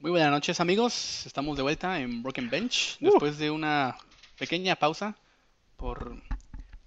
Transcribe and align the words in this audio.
Muy 0.00 0.12
buenas 0.12 0.30
noches 0.30 0.60
amigos, 0.60 1.26
estamos 1.26 1.56
de 1.56 1.64
vuelta 1.64 1.98
en 1.98 2.22
Broken 2.22 2.48
Bench 2.48 2.96
después 3.00 3.36
de 3.36 3.50
una 3.50 3.96
pequeña 4.38 4.76
pausa 4.76 5.16
por, 5.76 6.22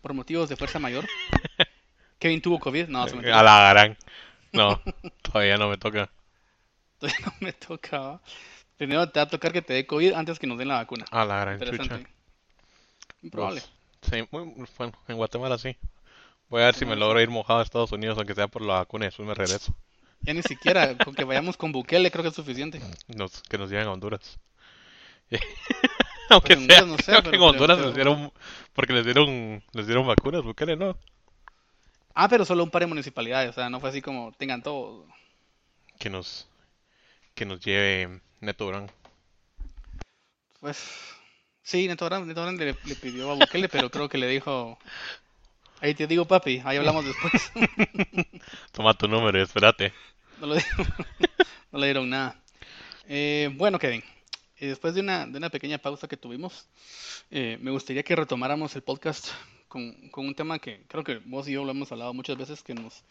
por 0.02 0.14
motivos 0.14 0.48
de 0.48 0.56
fuerza 0.56 0.80
mayor. 0.80 1.06
Kevin 2.20 2.42
tuvo 2.42 2.58
COVID, 2.58 2.88
no, 2.88 3.06
se 3.10 3.18
me 3.18 3.30
A 3.30 3.44
la 3.44 3.70
gran. 3.74 3.98
No, 4.54 4.82
todavía 5.22 5.58
no 5.58 5.68
me 5.68 5.78
toca. 5.78 6.10
Todavía 7.00 7.26
no 7.26 7.34
me 7.42 7.52
toca. 7.52 8.22
Primero 8.78 9.10
te 9.10 9.20
va 9.20 9.26
a 9.26 9.30
tocar 9.30 9.52
que 9.52 9.62
te 9.62 9.74
dé 9.74 9.86
COVID 9.86 10.14
antes 10.14 10.40
que 10.40 10.48
nos 10.48 10.58
den 10.58 10.70
la 10.70 10.76
vacuna. 10.76 11.04
A 11.12 11.26
la 11.26 11.42
gran 11.42 11.60
chucha. 11.60 11.72
Interesante. 11.72 12.10
Improbable. 13.24 13.62
Sí, 14.04 14.24
muy, 14.32 14.54
bueno, 14.78 14.94
en 15.10 15.18
Guatemala 15.18 15.58
sí. 15.58 15.76
Voy 16.48 16.62
a 16.62 16.68
ver 16.68 16.76
si 16.76 16.86
me 16.86 16.96
logro 16.96 17.20
ir 17.20 17.30
mojado 17.30 17.60
a 17.60 17.64
Estados 17.64 17.92
Unidos, 17.92 18.18
aunque 18.18 18.36
sea 18.36 18.48
por 18.48 18.62
la 18.62 18.76
vacuna 18.76 19.04
y 19.04 19.08
después 19.08 19.28
me 19.28 19.34
regreso. 19.34 19.76
Ya 20.24 20.34
ni 20.34 20.44
siquiera, 20.44 20.96
con 20.98 21.16
que 21.16 21.24
vayamos 21.24 21.58
con 21.58 21.72
Bukele 21.72 22.12
creo 22.12 22.22
que 22.24 22.30
es 22.30 22.36
suficiente. 22.36 22.80
Nos- 23.08 23.42
que 23.44 23.58
nos 23.58 23.70
lleven 23.70 23.88
a 23.88 23.92
Honduras. 23.92 24.40
aunque 26.30 26.56
Pues 26.56 26.60
en 26.60 26.70
sea, 26.70 26.84
Honduras 26.84 26.88
no 26.88 26.98
sé, 26.98 27.04
creo 27.12 27.24
que 27.24 27.30
pero- 27.32 27.44
en 27.44 27.50
Honduras 27.50 27.78
pero- 27.78 27.88
les 27.88 27.96
dieron, 27.96 28.34
porque 28.74 28.94
les 28.94 29.06
dieron, 29.06 29.64
les 29.74 29.86
dieron 29.88 30.06
vacunas, 30.08 30.44
Bukele 30.44 30.76
no. 30.76 30.98
Ah, 32.14 32.28
pero 32.30 32.46
solo 32.46 32.64
un 32.64 32.70
par 32.72 32.82
de 32.82 32.88
municipalidades, 32.88 33.50
o 33.50 33.54
sea, 33.54 33.70
no 33.70 33.80
fue 33.80 33.90
así 33.90 34.02
como 34.02 34.32
tengan 34.34 34.62
todo. 34.62 35.06
Que 35.98 36.10
nos, 36.10 36.48
que 37.36 37.46
nos 37.46 37.60
lleve 37.62 38.20
Neto 38.42 38.66
Durán. 38.66 38.92
Pues 40.60 40.78
sí, 41.64 41.88
Neto 41.88 42.06
Grande, 42.06 42.28
Neto 42.28 42.52
le 42.52 42.96
pidió 42.96 43.32
a 43.32 43.36
Bukele, 43.36 43.70
pero 43.70 43.90
creo 43.90 44.10
que 44.10 44.18
le 44.18 44.28
dijo, 44.28 44.78
ahí 45.82 45.94
te 45.96 46.08
digo 46.08 46.26
papi, 46.26 46.62
ahí 46.64 46.78
hablamos 46.78 47.06
después. 47.06 47.52
Toma 48.72 48.94
tu 48.94 49.08
número 49.08 49.38
y 49.40 49.42
espérate. 49.42 49.92
No, 50.40 50.48
lo 50.48 50.56
no 51.72 51.80
le 51.80 51.86
dieron 51.88 52.10
nada. 52.10 52.40
Eh, 53.08 53.50
bueno, 53.56 53.78
Kevin, 53.80 54.04
eh, 54.58 54.68
después 54.68 54.94
de 54.94 55.02
una, 55.02 55.26
de 55.26 55.38
una 55.38 55.50
pequeña 55.50 55.80
pausa 55.80 56.08
que 56.08 56.18
tuvimos, 56.18 56.68
eh, 57.32 57.58
me 57.62 57.72
gustaría 57.72 58.04
que 58.04 58.16
retomáramos 58.16 58.76
el 58.76 58.84
podcast 58.84 59.30
con, 59.68 60.10
con 60.10 60.28
un 60.28 60.36
tema 60.36 60.60
que 60.60 60.84
creo 60.88 61.04
que 61.04 61.18
vos 61.26 61.48
y 61.48 61.54
yo 61.54 61.66
lo 61.66 61.72
hemos 61.72 61.92
hablado 61.92 62.14
muchas 62.14 62.38
veces, 62.38 62.62
que 62.64 62.74
nos, 62.74 63.04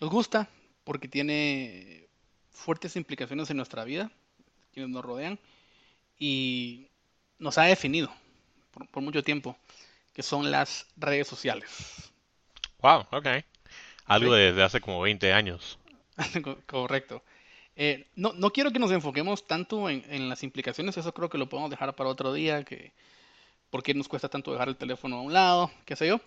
nos 0.00 0.10
gusta 0.10 0.48
porque 0.84 1.08
tiene 1.08 2.06
fuertes 2.50 2.96
implicaciones 2.96 3.50
en 3.50 3.56
nuestra 3.56 3.84
vida, 3.84 4.10
quienes 4.74 4.90
nos 4.90 5.04
rodean, 5.04 5.38
y 6.18 6.88
nos 7.38 7.58
ha 7.58 7.62
definido 7.62 8.12
por, 8.72 8.86
por 8.88 9.02
mucho 9.02 9.22
tiempo, 9.22 9.56
que 10.12 10.22
son 10.22 10.50
las 10.50 10.86
redes 10.96 11.28
sociales. 11.28 12.12
Wow, 12.82 13.06
ok. 13.10 13.26
Algo 14.06 14.34
Sí. 14.34 14.36
desde 14.36 14.62
hace 14.62 14.80
como 14.80 15.00
20 15.02 15.32
años. 15.32 15.78
Co- 16.44 16.58
Correcto. 16.66 17.22
Eh, 17.76 18.06
no, 18.16 18.32
no 18.34 18.52
quiero 18.52 18.70
que 18.70 18.78
nos 18.78 18.92
enfoquemos 18.92 19.46
tanto 19.46 19.88
en, 19.88 20.04
en 20.08 20.28
las 20.28 20.42
implicaciones, 20.42 20.96
eso 20.96 21.14
creo 21.14 21.30
que 21.30 21.38
lo 21.38 21.48
podemos 21.48 21.70
dejar 21.70 21.94
para 21.94 22.10
otro 22.10 22.32
día, 22.32 22.64
que 22.64 22.92
por 23.70 23.82
qué 23.82 23.94
nos 23.94 24.08
cuesta 24.08 24.28
tanto 24.28 24.52
dejar 24.52 24.68
el 24.68 24.76
teléfono 24.76 25.18
a 25.18 25.22
un 25.22 25.32
lado, 25.32 25.70
qué 25.86 25.96
sé 25.96 26.08
yo. 26.08 26.20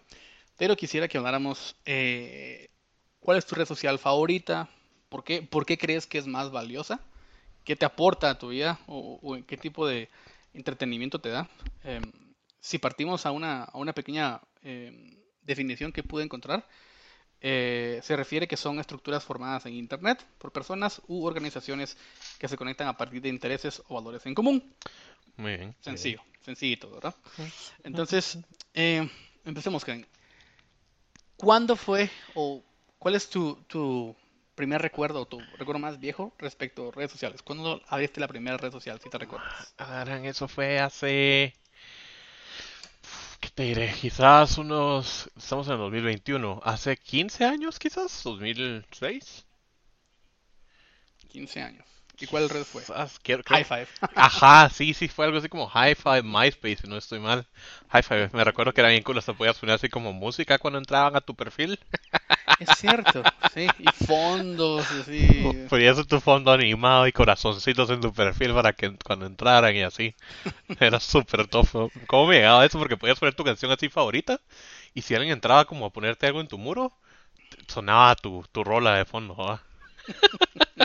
Pero 0.58 0.76
quisiera 0.78 1.08
que 1.08 1.18
habláramos 1.18 1.76
eh, 1.86 2.70
cuál 3.20 3.38
es 3.38 3.46
tu 3.46 3.56
red 3.56 3.66
social 3.66 4.00
favorita, 4.00 4.70
por 5.10 5.24
qué, 5.24 5.42
por 5.44 5.66
qué 5.66 5.78
crees 5.78 6.08
que 6.08 6.18
es 6.20 6.28
más 6.28 6.52
valiosa, 6.52 7.02
qué 7.66 7.76
te 7.76 7.86
aporta 7.86 8.30
a 8.32 8.40
tu 8.40 8.50
vida 8.50 8.80
o, 8.88 9.40
qué 9.48 9.58
tipo 9.58 9.88
de 9.88 10.10
entretenimiento 10.54 11.20
te 11.20 11.30
da. 11.30 11.50
Em, 11.84 12.04
si 12.66 12.80
partimos 12.80 13.28
a 13.28 13.32
una, 13.32 13.66
a 13.66 13.78
una 13.78 13.94
pequeña 13.94 14.42
em, 14.64 15.16
definición 15.44 15.92
que 15.92 16.02
pude 16.02 16.24
encontrar, 16.24 16.68
eh, 17.40 18.00
se 18.02 18.16
refiere 18.16 18.48
que 18.48 18.58
son 18.58 18.80
estructuras 18.80 19.24
formadas 19.24 19.68
en 19.68 19.76
Internet 19.76 20.26
por 20.40 20.52
personas 20.52 21.00
u 21.08 21.26
organizaciones 21.26 21.96
que 22.40 22.48
se 22.48 22.58
conectan 22.58 22.88
a 22.88 22.98
partir 22.98 23.22
de 23.22 23.30
intereses 23.30 23.84
o 23.88 23.94
valores 23.94 24.26
en 24.26 24.34
común. 24.34 24.74
Muy 25.38 25.58
bien. 25.58 25.76
Sencillo, 25.80 26.24
sencillito, 26.42 26.90
¿verdad? 26.90 27.14
Entonces, 27.84 28.40
eh, 28.74 29.08
empecemos, 29.46 29.86
Kevin. 29.86 30.08
¿Cuándo 31.38 31.76
fue 31.76 32.10
o 32.34 32.64
cuál 32.98 33.14
es 33.14 33.30
tu, 33.30 33.58
tu 33.68 34.16
primer 34.56 34.82
recuerdo 34.82 35.22
o 35.22 35.28
tu 35.28 35.40
recuerdo 35.60 35.78
más 35.78 36.00
viejo 36.00 36.34
respecto 36.40 36.88
a 36.88 36.92
redes 36.92 37.12
sociales? 37.12 37.44
¿Cuándo 37.44 37.80
abriste 37.90 38.20
la 38.20 38.28
primera 38.28 38.58
red 38.58 38.72
social, 38.72 39.00
si 39.00 39.10
te 39.12 39.20
recuerdas? 39.20 39.76
Ahora, 39.78 40.18
eso 40.28 40.48
fue 40.48 40.80
hace... 40.80 41.54
¿Qué 43.56 43.64
te 43.64 43.68
diré? 43.70 43.94
Quizás 43.94 44.58
unos... 44.58 45.32
Estamos 45.38 45.68
en 45.68 45.74
el 45.74 45.80
2021. 45.80 46.60
¿Hace 46.66 46.98
15 46.98 47.46
años 47.46 47.80
quizás? 47.80 48.26
¿2006? 48.26 49.46
15 51.30 51.62
años. 51.62 51.86
¿Y 52.20 52.28
cuál 52.28 52.50
red 52.50 52.64
fue? 52.64 52.82
Quiero- 53.24 53.44
creo- 53.44 53.58
High 53.58 53.66
Five. 53.66 53.88
Ajá, 54.16 54.70
sí, 54.70 54.94
sí, 54.94 55.08
fue 55.08 55.26
algo 55.26 55.38
así 55.38 55.50
como 55.50 55.70
Hi-Fi, 55.70 56.22
MySpace, 56.24 56.78
si 56.84 56.88
no 56.88 56.98
estoy 56.98 57.20
mal. 57.20 57.46
Hi-Fi, 57.94 58.30
me 58.34 58.44
recuerdo 58.44 58.74
que 58.74 58.82
era 58.82 58.90
bien 58.90 59.04
cool, 59.04 59.18
hasta 59.18 59.34
podías 59.34 59.58
poner 59.60 59.76
así 59.76 59.90
como 59.90 60.14
música 60.14 60.58
cuando 60.58 60.80
entraban 60.80 61.16
a 61.16 61.22
tu 61.22 61.36
perfil. 61.36 61.80
Es 62.60 62.70
cierto, 62.78 63.24
sí. 63.54 63.68
Y 63.80 63.92
fondos, 63.92 64.92
así. 64.92 65.52
Ponías 65.70 66.06
tu 66.08 66.20
fondo 66.22 66.52
animado 66.52 67.08
y 67.08 67.12
corazoncitos 67.12 67.90
en 67.90 68.02
tu 68.02 68.14
perfil 68.14 68.54
para 68.54 68.74
que 68.74 68.96
cuando 69.06 69.26
entraran 69.26 69.76
y 69.76 69.82
así. 69.84 70.16
Era 70.80 71.00
súper 71.00 71.48
top. 71.48 71.92
¿Cómo 72.08 72.28
me 72.28 72.36
llegaba 72.38 72.66
eso? 72.66 72.80
Porque 72.80 72.98
podías 72.98 73.20
poner 73.20 73.36
tu 73.36 73.44
canción 73.44 73.72
así 73.72 73.90
favorita 73.90 74.42
y 74.94 75.02
si 75.04 75.16
alguien 75.16 75.34
entraba 75.34 75.66
como 75.66 75.86
a 75.88 75.92
ponerte 75.94 76.28
algo 76.28 76.42
en 76.42 76.48
tu 76.48 76.58
muro, 76.58 76.94
sonaba 77.68 78.16
tu, 78.16 78.46
tu 78.52 78.64
rola 78.64 78.96
de 78.96 79.06
fondo, 79.06 79.36
¿va? 79.36 79.64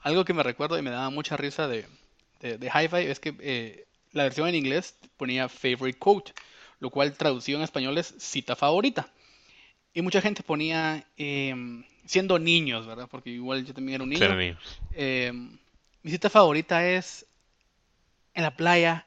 Algo 0.00 0.24
que 0.24 0.34
me 0.34 0.42
recuerdo 0.42 0.78
y 0.78 0.82
me 0.82 0.90
daba 0.90 1.10
mucha 1.10 1.36
risa 1.36 1.68
de, 1.68 1.86
de, 2.40 2.58
de 2.58 2.66
Hi-Fi 2.68 3.10
es 3.10 3.20
que 3.20 3.34
eh, 3.40 3.86
la 4.12 4.24
versión 4.24 4.48
en 4.48 4.54
inglés 4.54 4.96
ponía 5.16 5.48
favorite 5.48 5.98
quote, 5.98 6.32
lo 6.80 6.90
cual 6.90 7.16
traducido 7.16 7.58
en 7.58 7.64
español 7.64 7.98
es 7.98 8.14
cita 8.18 8.56
favorita. 8.56 9.08
Y 9.94 10.02
mucha 10.02 10.20
gente 10.22 10.42
ponía 10.42 11.04
em, 11.16 11.84
siendo 12.06 12.38
niños, 12.38 12.86
¿verdad? 12.86 13.08
Porque 13.10 13.30
igual 13.30 13.64
yo 13.66 13.74
también 13.74 13.96
era 13.96 14.04
un 14.04 14.10
niño. 14.10 14.36
Niños. 14.36 14.80
Em, 14.92 15.58
mi 16.02 16.10
cita 16.12 16.30
favorita 16.30 16.86
es 16.88 17.26
en 18.34 18.42
la 18.42 18.56
playa, 18.56 19.06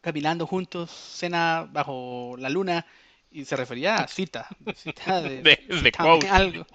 caminando 0.00 0.46
juntos, 0.46 0.90
cena 0.90 1.68
bajo 1.70 2.36
la 2.38 2.48
luna, 2.48 2.86
y 3.30 3.44
se 3.44 3.56
refería 3.56 4.02
a 4.02 4.08
cita, 4.08 4.48
cita 4.74 5.22
de, 5.22 5.46
De- 5.46 5.56
de 5.82 5.92
cítame 5.92 6.28
quote. 6.28 6.28
algo, 6.28 6.66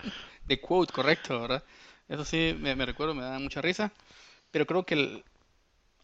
de 0.47 0.59
quote, 0.62 0.94
correcto, 0.94 1.40
¿verdad? 1.41 1.64
Eso 2.09 2.25
sí, 2.25 2.56
me, 2.59 2.75
recuerdo, 2.86 3.16
me 3.16 3.24
da 3.24 3.40
mucha 3.40 3.62
risa, 3.62 3.94
pero 4.52 4.66
creo 4.68 4.86
que 4.86 4.96
el- 4.96 5.25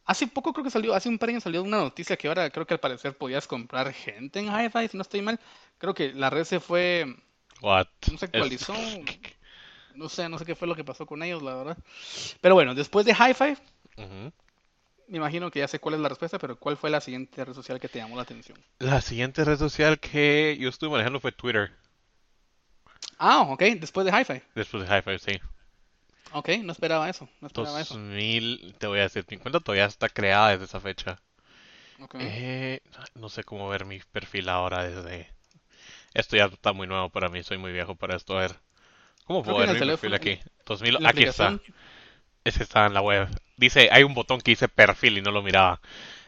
hace 0.05 0.27
poco 0.27 0.53
creo 0.53 0.63
que 0.65 0.71
salió, 0.71 0.93
hace 0.95 1.09
un 1.09 1.19
par 1.19 1.27
de 1.27 1.33
años 1.33 1.43
salió 1.43 1.63
una 1.63 1.77
noticia 1.79 2.17
que 2.17 2.27
ahora 2.29 2.49
creo 2.51 2.67
que 2.67 2.75
al 2.75 2.79
parecer 2.81 3.17
podías 3.17 3.47
comprar 3.47 3.93
gente 3.93 4.39
en 4.39 4.47
Hi-Fi, 4.47 4.89
si 4.89 4.97
no 4.97 5.03
estoy 5.03 5.21
mal, 5.23 5.39
creo 5.79 5.93
que 5.95 6.13
la 6.13 6.29
red 6.31 6.45
se 6.45 6.59
fue, 6.61 7.15
What? 7.61 7.87
no 8.07 8.17
se 8.17 8.25
Es- 8.33 8.51
actualizó, 8.51 8.75
no 9.95 10.09
sé, 10.09 10.29
no 10.29 10.37
sé 10.37 10.45
qué 10.45 10.55
fue 10.55 10.67
lo 10.67 10.75
que 10.75 10.83
pasó 10.83 11.05
con 11.05 11.23
ellos, 11.23 11.41
la 11.43 11.55
verdad. 11.55 11.77
Pero 12.41 12.55
bueno, 12.55 12.75
después 12.75 13.05
de 13.05 13.13
Hi-Fi, 13.13 13.57
me 15.07 15.17
imagino 15.17 15.49
que 15.49 15.57
ya 15.59 15.67
sé 15.67 15.79
cuál 15.79 15.95
es 15.95 16.01
la 16.01 16.09
respuesta, 16.09 16.37
pero 16.37 16.59
¿cuál 16.59 16.77
fue 16.77 16.91
la 16.91 17.01
siguiente 17.01 17.43
red 17.43 17.53
social 17.55 17.79
que 17.79 17.89
te 17.89 17.97
llamó 17.97 18.15
la 18.17 18.21
atención? 18.21 18.63
La 18.79 19.01
siguiente 19.01 19.43
red 19.43 19.57
social 19.57 19.99
que 19.99 20.55
yo 20.57 20.69
estuve 20.69 20.91
manejando 20.91 21.19
fue 21.19 21.33
Twitter. 21.33 21.73
Ah, 23.19 23.41
ok, 23.51 23.61
después 23.79 24.05
de 24.05 24.11
Hi-Fi. 24.11 24.41
Después 24.55 24.89
de 24.89 24.97
Hi-Fi, 24.97 25.19
sí. 25.19 25.39
Ok, 26.35 26.49
no 26.63 26.71
esperaba 26.73 27.09
eso, 27.09 27.29
no 27.41 27.47
esperaba 27.47 27.81
eso. 27.81 27.95
2000, 27.95 28.75
te 28.77 28.87
voy 28.87 28.99
a 28.99 29.03
decir, 29.03 29.25
mi 29.29 29.37
cuenta 29.37 29.59
todavía 29.59 29.85
está 29.85 30.09
creada 30.09 30.49
desde 30.51 30.65
esa 30.65 30.79
fecha. 30.81 31.21
Ok. 31.99 32.15
Eh, 32.19 32.81
no 33.15 33.29
sé 33.29 33.43
cómo 33.43 33.69
ver 33.69 33.85
mi 33.85 33.99
perfil 33.99 34.49
ahora 34.49 34.83
desde... 34.83 35.33
Esto 36.13 36.37
ya 36.37 36.45
está 36.45 36.73
muy 36.73 36.87
nuevo 36.87 37.09
para 37.09 37.29
mí, 37.29 37.43
soy 37.43 37.57
muy 37.57 37.71
viejo 37.73 37.95
para 37.95 38.15
esto. 38.15 38.37
A 38.37 38.41
ver, 38.41 38.59
¿cómo 39.25 39.43
puedo 39.43 39.59
ver 39.59 39.71
mi 39.71 39.77
el 39.77 39.83
perfil 39.83 40.11
teléfono, 40.11 40.15
aquí? 40.15 40.39
2000, 40.65 40.95
En 40.97 41.03
la 41.03 41.09
aquí 41.09 41.23
está. 41.23 41.47
aplicación, 41.47 41.75
Ese 42.43 42.63
está 42.63 42.85
en 42.85 42.93
la 42.93 43.01
web. 43.01 43.29
Dice, 43.57 43.89
hay 43.91 44.03
un 44.03 44.13
botón 44.13 44.41
que 44.41 44.51
dice 44.51 44.67
perfil 44.69 45.17
y 45.17 45.21
no 45.21 45.31
lo 45.31 45.43
miraba. 45.43 45.81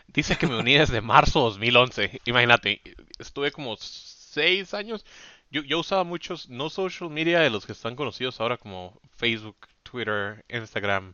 Dice 0.08 0.38
que 0.38 0.48
me 0.48 0.58
uní 0.58 0.74
desde 0.78 1.02
marzo 1.02 1.42
2011. 1.42 2.22
Imagínate, 2.26 2.82
estuve 3.20 3.52
como 3.52 3.78
seis 3.78 4.74
años. 4.74 5.06
Yo, 5.52 5.64
yo 5.64 5.80
usaba 5.80 6.04
muchos, 6.04 6.50
no 6.50 6.70
social 6.70 7.10
media 7.10 7.40
de 7.40 7.50
los 7.50 7.66
que 7.66 7.72
están 7.74 7.96
conocidos 7.96 8.40
ahora 8.42 8.58
como 8.58 9.00
Facebook, 9.16 9.58
Twitter, 9.90 10.44
Instagram, 10.50 11.14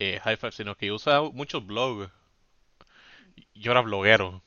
eh, 0.00 0.20
High 0.24 0.36
Five, 0.38 0.52
sino 0.52 0.76
que 0.76 0.86
yo 0.88 0.96
usaba 0.96 1.30
muchos 1.32 1.66
blog. 1.66 2.10
Yo 3.54 3.72
era 3.72 3.80
bloguero. 3.82 4.42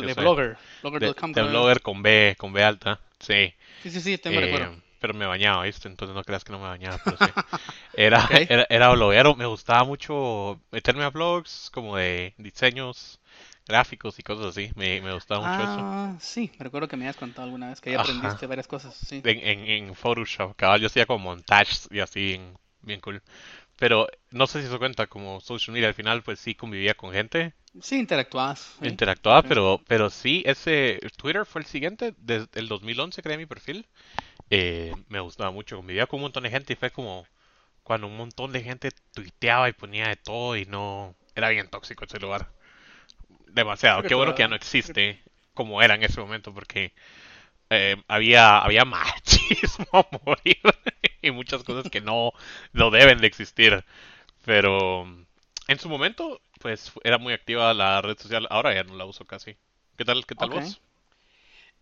de. 0.00 0.14
Blogger, 0.14 0.58
De, 0.98 1.14
de 1.34 1.42
blogger 1.42 1.82
con 1.82 2.02
B, 2.02 2.36
con 2.38 2.52
B 2.52 2.62
alta. 2.64 3.00
Sí. 3.20 3.54
Sí, 3.82 3.90
sí, 3.90 4.00
sí, 4.00 4.16
te 4.18 4.30
me 4.30 4.40
Eh, 4.40 4.40
recuerdo. 4.40 4.72
pero 5.00 5.14
me 5.14 5.26
bañaba, 5.26 5.64
¿viste? 5.64 5.88
Entonces 5.88 6.14
no 6.16 6.24
creas 6.24 6.44
que 6.44 6.52
no 6.52 6.58
me 6.60 6.66
bañaba, 6.68 6.98
pero 7.00 7.16
sí. 7.18 7.32
Era, 7.94 8.20
Ok. 8.24 8.30
era, 8.48 8.66
era 8.70 8.90
bloguero, 8.90 9.36
me 9.36 9.46
gustaba 9.46 9.84
mucho 9.84 10.60
meterme 10.72 11.04
a 11.04 11.10
blogs 11.10 11.70
como 11.72 11.96
de 11.96 12.34
diseños 12.38 13.20
gráficos 13.66 14.18
y 14.18 14.24
cosas 14.24 14.46
así. 14.48 14.72
Me, 14.76 15.00
me 15.02 15.14
gustaba 15.14 15.40
mucho 15.42 15.62
eso. 15.64 15.86
Ah, 15.86 16.16
sí, 16.20 16.50
me 16.58 16.64
recuerdo 16.64 16.88
que 16.88 16.96
me 16.96 17.04
habías 17.04 17.16
contado 17.16 17.44
alguna 17.44 17.68
vez 17.68 17.80
que 17.80 17.90
ahí 17.90 17.94
Ajá. 17.94 17.94
aprendiste 17.94 18.46
varias 18.46 18.68
cosas, 18.68 18.94
sí. 18.94 19.24
En, 19.24 19.38
en, 19.40 19.60
en 19.68 19.94
Photoshop, 19.96 20.56
cabal, 20.56 20.80
yo 20.80 20.88
hacía 20.88 21.06
como 21.06 21.20
montajes 21.20 21.88
y 21.92 22.00
así, 22.00 22.34
en- 22.34 22.58
bien 22.82 23.00
cool. 23.00 23.22
Pero 23.78 24.08
no 24.30 24.46
sé 24.46 24.62
si 24.62 24.68
se 24.70 24.78
cuenta 24.78 25.06
como 25.08 25.40
social 25.40 25.74
media. 25.74 25.88
Al 25.88 25.94
final, 25.94 26.22
pues 26.22 26.40
sí 26.40 26.54
convivía 26.54 26.94
con 26.94 27.12
gente, 27.12 27.54
Sí, 27.80 27.98
interactuabas. 27.98 28.76
sí, 28.80 28.86
interactuaba, 28.88 29.42
sí. 29.42 29.48
pero, 29.48 29.80
pero 29.86 30.10
sí, 30.10 30.42
ese 30.46 31.00
Twitter 31.16 31.46
fue 31.46 31.60
el 31.62 31.66
siguiente. 31.66 32.14
Desde 32.18 32.48
el 32.60 32.68
2011 32.68 33.22
creé 33.22 33.38
mi 33.38 33.46
perfil. 33.46 33.86
Eh, 34.50 34.94
me 35.08 35.20
gustaba 35.20 35.50
mucho. 35.52 35.76
Convivía 35.78 36.06
con 36.06 36.18
un 36.18 36.22
montón 36.24 36.44
de 36.44 36.50
gente 36.50 36.74
y 36.74 36.76
fue 36.76 36.90
como 36.92 37.26
cuando 37.84 38.06
un 38.08 38.16
montón 38.16 38.52
de 38.52 38.62
gente 38.62 38.90
tuiteaba 39.14 39.68
y 39.68 39.72
ponía 39.74 40.08
de 40.08 40.16
todo 40.16 40.56
y 40.56 40.66
no... 40.66 41.14
Era 41.36 41.50
bien 41.50 41.68
tóxico 41.68 42.04
ese 42.04 42.20
lugar. 42.20 42.48
Demasiado. 43.48 44.02
Qué 44.02 44.14
bueno 44.14 44.34
que 44.34 44.40
ya 44.42 44.48
no 44.48 44.56
existe 44.56 45.20
como 45.54 45.82
era 45.82 45.94
en 45.94 46.02
ese 46.02 46.20
momento 46.20 46.52
porque 46.54 46.92
eh, 47.72 47.96
había, 48.08 48.58
había 48.58 48.84
machismo 48.84 49.86
a 49.92 50.06
morir 50.26 50.58
y 51.22 51.30
muchas 51.30 51.64
cosas 51.64 51.90
que 51.90 52.00
no, 52.00 52.32
no 52.72 52.90
deben 52.90 53.18
de 53.20 53.26
existir. 53.28 53.84
Pero 54.44 55.04
en 55.68 55.78
su 55.80 55.88
momento, 55.88 56.40
pues 56.60 56.92
era 57.04 57.18
muy 57.18 57.34
activa 57.34 57.74
la 57.74 58.02
red 58.02 58.18
social. 58.18 58.46
Ahora 58.50 58.74
ya 58.74 58.84
no 58.84 58.96
la 58.96 59.06
uso 59.06 59.26
casi. 59.26 59.56
¿Qué 59.96 60.04
tal, 60.04 60.26
qué 60.26 60.34
tal 60.36 60.50
vos? 60.50 60.82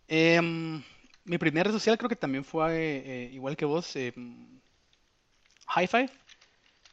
Em, 0.08 0.82
mi 1.24 1.38
primera 1.38 1.64
red 1.64 1.72
social 1.72 1.96
creo 1.98 2.08
que 2.08 2.16
también 2.16 2.44
fue 2.44 2.74
eh, 2.76 3.02
eh, 3.26 3.30
igual 3.32 3.56
que 3.56 3.64
vos, 3.64 3.96
High 5.68 5.86
Five, 5.86 6.10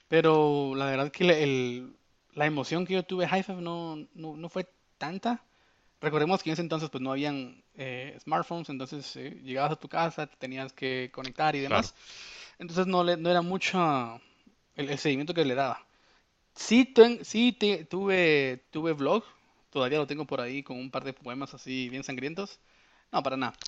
pero 0.09 0.75
la 0.75 0.88
verdad 0.88 1.11
que 1.11 1.23
la, 1.25 1.33
el- 1.38 1.95
la 2.33 2.45
emoción 2.47 2.85
que 2.85 2.94
yo 2.95 3.03
tuve 3.03 3.27
Five 3.27 3.61
no, 3.61 3.97
no, 4.15 4.38
no 4.38 4.49
fue 4.49 4.67
tanta. 4.97 5.44
Recordemos 6.01 6.44
que 6.44 6.49
en 6.51 6.53
ese 6.53 6.61
entonces 6.61 6.89
pues 6.89 7.01
no 7.01 7.11
habían 7.11 7.63
eh, 7.75 8.17
smartphones, 8.21 8.69
entonces 8.69 9.15
eh, 9.15 9.39
llegabas 9.44 9.71
a 9.73 9.75
tu 9.77 9.89
casa, 9.89 10.27
te 10.27 10.38
tenías 10.38 10.73
que 10.73 11.09
conectar 11.13 11.55
y 11.55 11.59
Claro. 11.65 11.88
demás. 11.88 11.95
Entonces 12.59 12.88
no, 12.88 13.03
le- 13.03 13.17
no 13.17 13.29
era 13.29 13.41
mucho 13.41 13.79
el, 14.75 14.89
el 14.89 14.97
seguimiento 14.99 15.33
que 15.33 15.45
le 15.45 15.55
daba. 15.55 15.85
Sí, 16.55 16.85
ten- 16.85 17.23
sí 17.25 17.53
te- 17.53 17.85
tuve, 17.85 18.65
tuve 18.71 18.94
blog, 18.94 19.23
todavía 19.71 19.99
lo 19.99 20.07
tengo 20.07 20.25
por 20.25 20.41
ahí 20.41 20.63
con 20.63 20.77
un 20.79 20.91
par 20.91 21.03
de 21.03 21.13
poemas 21.13 21.53
así 21.53 21.89
bien 21.89 22.03
sangrientos. 22.03 22.59
No, 23.11 23.23
para 23.23 23.38
nada. 23.38 23.59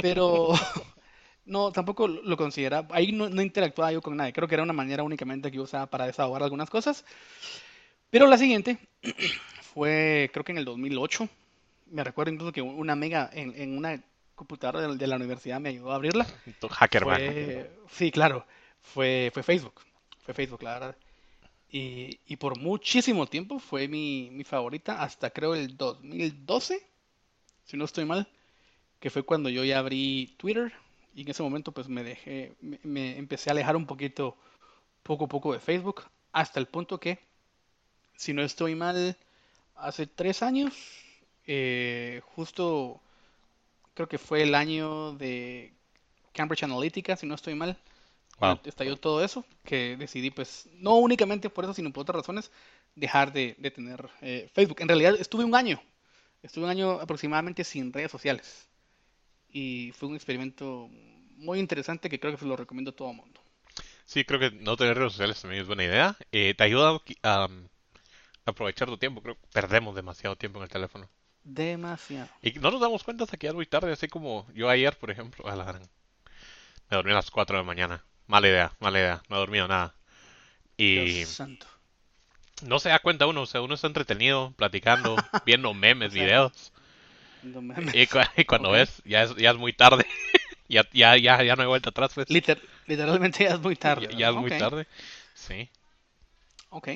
Pero 0.00 0.52
no, 1.46 1.72
tampoco 1.72 2.08
lo 2.08 2.22
lo 2.22 2.36
consideraba. 2.36 2.88
Ahí 2.96 3.12
no, 3.12 3.28
no 3.30 3.42
interactuaba 3.42 3.92
yo 3.92 4.02
con 4.02 4.16
nadie. 4.16 4.32
Creo 4.34 4.48
que 4.48 4.54
era 4.56 4.64
una 4.64 4.72
manera 4.74 5.02
únicamente 5.04 5.50
que 5.50 5.58
yo 5.58 5.64
usaba 5.64 5.86
para 5.88 6.06
desahogar 6.06 6.42
algunas 6.44 6.70
cosas. 6.70 7.04
Pero 8.10 8.26
la 8.26 8.38
siguiente 8.38 8.78
fue, 9.62 10.30
creo 10.32 10.44
que 10.44 10.52
en 10.52 10.58
el 10.58 10.64
2008. 10.64 11.28
Me 11.90 12.04
recuerdo 12.04 12.32
incluso 12.32 12.52
que 12.52 12.62
una 12.62 12.92
amiga 12.92 13.28
en, 13.32 13.52
en 13.60 13.76
una 13.76 14.02
computadora 14.34 14.86
de, 14.86 14.96
de 14.96 15.06
la 15.06 15.16
universidad 15.16 15.60
me 15.60 15.68
ayudó 15.68 15.92
a 15.92 15.96
abrirla. 15.96 16.26
Tu 16.60 16.68
Hackerman. 16.68 17.20
Sí, 17.90 18.10
claro, 18.10 18.46
fue, 18.80 19.30
fue 19.34 19.42
Facebook. 19.42 19.80
Fue 20.24 20.34
Facebook, 20.34 20.62
la 20.62 20.74
verdad. 20.74 20.96
Y, 21.70 22.18
y 22.26 22.36
por 22.36 22.58
muchísimo 22.58 23.26
tiempo 23.26 23.58
fue 23.58 23.86
mi, 23.86 24.28
mi 24.32 24.44
favorita 24.44 25.02
hasta 25.02 25.30
creo 25.30 25.54
el 25.54 25.76
2012, 25.76 26.82
si 27.64 27.76
no 27.76 27.84
estoy 27.84 28.04
mal, 28.04 28.28
que 28.98 29.10
fue 29.10 29.22
cuando 29.22 29.48
yo 29.48 29.62
ya 29.62 29.78
abrí 29.78 30.34
Twitter 30.36 30.72
y 31.14 31.22
en 31.22 31.28
ese 31.28 31.42
momento 31.42 31.72
pues 31.72 31.88
me 31.88 32.02
dejé, 32.02 32.54
me, 32.60 32.80
me 32.82 33.18
empecé 33.18 33.50
a 33.50 33.52
alejar 33.52 33.76
un 33.76 33.86
poquito, 33.86 34.36
poco 35.02 35.26
a 35.26 35.28
poco 35.28 35.52
de 35.52 35.60
Facebook, 35.60 36.02
hasta 36.32 36.58
el 36.60 36.66
punto 36.66 36.98
que, 36.98 37.18
si 38.16 38.32
no 38.32 38.42
estoy 38.42 38.74
mal, 38.74 39.16
hace 39.76 40.06
tres 40.06 40.42
años, 40.42 40.74
eh, 41.46 42.22
justo 42.34 43.00
creo 43.94 44.08
que 44.08 44.18
fue 44.18 44.42
el 44.42 44.54
año 44.54 45.12
de 45.14 45.72
Cambridge 46.34 46.64
Analytica, 46.64 47.16
si 47.16 47.26
no 47.26 47.34
estoy 47.36 47.54
mal, 47.54 47.78
Wow. 48.40 48.58
estalló 48.64 48.96
todo 48.96 49.24
eso, 49.24 49.44
que 49.64 49.96
decidí, 49.96 50.30
pues, 50.30 50.68
no 50.74 50.96
únicamente 50.96 51.50
por 51.50 51.64
eso, 51.64 51.74
sino 51.74 51.92
por 51.92 52.02
otras 52.02 52.18
razones, 52.18 52.50
dejar 52.96 53.32
de, 53.32 53.56
de 53.58 53.70
tener 53.70 54.08
eh, 54.22 54.50
Facebook. 54.54 54.80
En 54.80 54.88
realidad 54.88 55.16
estuve 55.18 55.44
un 55.44 55.54
año, 55.54 55.80
estuve 56.42 56.64
un 56.64 56.70
año 56.70 56.92
aproximadamente 57.00 57.64
sin 57.64 57.92
redes 57.92 58.10
sociales 58.12 58.68
y 59.50 59.92
fue 59.96 60.08
un 60.08 60.16
experimento 60.16 60.88
muy 61.36 61.58
interesante 61.60 62.08
que 62.10 62.20
creo 62.20 62.32
que 62.34 62.40
se 62.40 62.46
lo 62.46 62.56
recomiendo 62.56 62.90
a 62.92 62.96
todo 62.96 63.10
el 63.10 63.16
mundo. 63.16 63.40
Sí, 64.04 64.24
creo 64.24 64.40
que 64.40 64.50
no 64.50 64.76
tener 64.76 64.96
redes 64.98 65.12
sociales 65.12 65.40
también 65.40 65.62
es 65.62 65.66
buena 65.66 65.84
idea. 65.84 66.16
Eh, 66.32 66.54
te 66.56 66.64
ayuda 66.64 67.00
a 67.22 67.46
um, 67.46 67.68
aprovechar 68.46 68.88
tu 68.88 68.98
tiempo. 68.98 69.22
Creo 69.22 69.36
que 69.36 69.48
perdemos 69.52 69.94
demasiado 69.96 70.36
tiempo 70.36 70.58
en 70.60 70.64
el 70.64 70.70
teléfono. 70.70 71.08
Demasiado. 71.44 72.30
Y 72.42 72.52
no 72.58 72.70
nos 72.70 72.80
damos 72.82 73.02
cuenta 73.02 73.24
hasta 73.24 73.36
que 73.38 73.46
ya 73.46 73.50
es 73.50 73.54
muy 73.56 73.64
tarde, 73.66 73.92
así 73.92 74.06
como 74.08 74.46
yo 74.54 74.68
ayer, 74.68 74.96
por 74.98 75.10
ejemplo, 75.10 75.48
a 75.48 75.56
la 75.56 75.64
gran- 75.64 75.88
me 76.90 76.96
dormí 76.96 77.12
a 77.12 77.14
las 77.14 77.30
4 77.30 77.56
de 77.56 77.62
la 77.62 77.66
mañana. 77.66 78.04
Mala 78.26 78.48
idea, 78.48 78.72
mala 78.80 78.98
idea, 78.98 79.22
no 79.28 79.36
he 79.36 79.38
dormido 79.38 79.66
nada. 79.68 79.94
Y 80.78 80.94
Dios 80.94 81.26
santo. 81.36 81.66
no 82.62 82.78
se 82.78 82.88
da 82.88 82.98
cuenta 83.00 83.26
uno, 83.26 83.42
o 83.42 83.46
sea, 83.46 83.60
uno 83.62 83.74
está 83.74 83.86
entretenido, 83.86 84.52
platicando, 84.56 85.26
viendo 85.44 85.74
memes, 85.74 86.08
O 86.08 86.12
sea, 86.12 86.24
videos, 86.24 86.72
no 87.42 87.62
mames. 87.62 87.94
y, 87.94 88.06
cu- 88.06 88.18
y 88.36 88.44
cuando 88.44 88.70
ves, 88.72 89.02
ya 89.04 89.22
es, 89.22 89.34
ya 89.36 89.50
es 89.50 89.56
muy 89.56 89.72
tarde, 89.72 90.06
ya, 90.68 90.84
ya, 90.92 91.16
ya, 91.16 91.42
ya 91.42 91.56
no 91.56 91.62
hay 91.62 91.68
vuelta 91.68 91.90
atrás, 91.90 92.12
pues, 92.14 92.28
Liter- 92.28 92.62
literalmente 92.86 93.44
ya 93.44 93.50
es 93.54 93.60
muy 93.60 93.76
tarde, 93.76 94.06
ya, 94.06 94.10
ya 94.10 94.30
es 94.30 94.36
muy 94.36 94.52
tarde, 94.52 94.86
sí. 95.34 95.70
ok. 96.70 96.88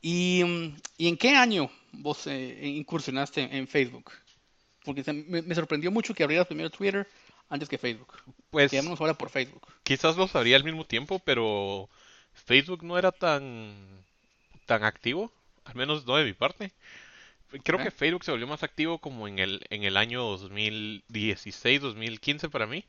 ¿Y, 0.00 0.42
mm, 0.44 0.76
¿y 0.98 1.08
en 1.08 1.16
qué 1.16 1.36
año 1.36 1.70
vos 1.92 2.26
eh, 2.26 2.60
incursionaste 2.66 3.42
en, 3.42 3.54
en 3.54 3.68
Facebook? 3.68 4.12
Porque 4.84 5.04
se- 5.04 5.12
me, 5.12 5.42
me 5.42 5.54
sorprendió 5.54 5.90
mucho 5.90 6.14
que 6.14 6.22
abrieras 6.24 6.46
primero 6.48 6.70
Twitter 6.70 7.08
antes 7.48 7.68
que 7.68 7.78
Facebook. 7.78 8.14
Pues 8.50 8.70
Quedémonos 8.70 9.00
ahora 9.00 9.14
por 9.14 9.30
Facebook. 9.30 9.66
quizás 9.82 10.16
lo 10.16 10.28
sabría 10.28 10.56
al 10.56 10.64
mismo 10.64 10.84
tiempo, 10.86 11.18
pero 11.20 11.88
Facebook 12.34 12.82
no 12.84 12.98
era 12.98 13.12
tan, 13.12 14.04
tan 14.66 14.84
activo, 14.84 15.32
al 15.64 15.74
menos 15.76 16.06
no 16.06 16.16
de 16.16 16.24
mi 16.24 16.32
parte. 16.32 16.72
Creo 17.64 17.78
que 17.78 17.90
Facebook 17.90 18.24
se 18.24 18.30
volvió 18.32 18.46
más 18.46 18.62
activo 18.62 18.98
como 18.98 19.28
en 19.28 19.38
el, 19.38 19.60
en 19.70 19.84
el 19.84 19.96
año 19.98 20.22
2016, 20.22 21.80
2015 21.82 22.48
para 22.48 22.66
mí, 22.66 22.84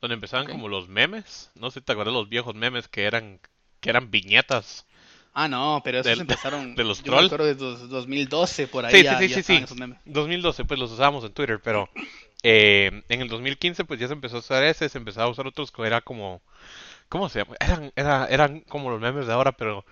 donde 0.00 0.14
empezaban 0.14 0.48
como 0.48 0.68
los 0.68 0.88
memes. 0.88 1.50
No 1.56 1.70
sé 1.70 1.80
si 1.80 1.86
te 1.86 1.92
acuerdas 1.92 2.14
los 2.14 2.28
viejos 2.28 2.54
memes 2.54 2.88
que 2.88 3.04
eran, 3.04 3.40
que 3.80 3.90
eran 3.90 4.10
viñetas. 4.10 4.86
Ah, 5.34 5.48
no, 5.48 5.80
pero 5.84 5.98
esos 5.98 6.12
Del- 6.12 6.20
empezaron, 6.20 6.74
de 6.76 6.84
los 6.84 6.98
yo 6.98 7.12
me 7.12 7.18
troll. 7.18 7.26
acuerdo 7.26 7.46
de 7.46 7.54
dos- 7.56 7.88
2012, 7.88 8.68
por 8.68 8.84
ahí 8.84 8.92
Sí, 8.92 8.98
sí, 9.00 9.04
ya, 9.04 9.18
sí, 9.18 9.28
ya 9.28 9.34
sí, 9.34 9.40
estaban 9.40 9.66
sí. 9.66 9.74
memes. 9.74 9.98
2012 10.06 10.64
pues 10.64 10.78
los 10.80 10.92
usábamos 10.92 11.24
en 11.24 11.32
Twitter, 11.32 11.60
pero 11.62 11.88
eh, 12.42 13.02
en 13.08 13.20
el 13.20 13.28
2015 13.28 13.84
pues 13.84 13.98
ya 14.00 14.06
se 14.06 14.12
empezó 14.14 14.36
a 14.36 14.40
usar 14.40 14.62
ese, 14.64 14.88
se 14.88 14.98
empezó 14.98 15.22
a 15.22 15.28
usar 15.28 15.46
otros 15.46 15.72
que 15.72 15.82
era 15.86 16.00
como, 16.02 16.40
¿cómo 17.08 17.28
se 17.28 17.40
llama? 17.40 17.56
Eran, 17.60 17.92
era, 17.96 18.26
eran 18.28 18.60
como 18.62 18.90
los 18.90 19.00
memes 19.00 19.26
de 19.26 19.32
ahora, 19.32 19.52
pero 19.52 19.84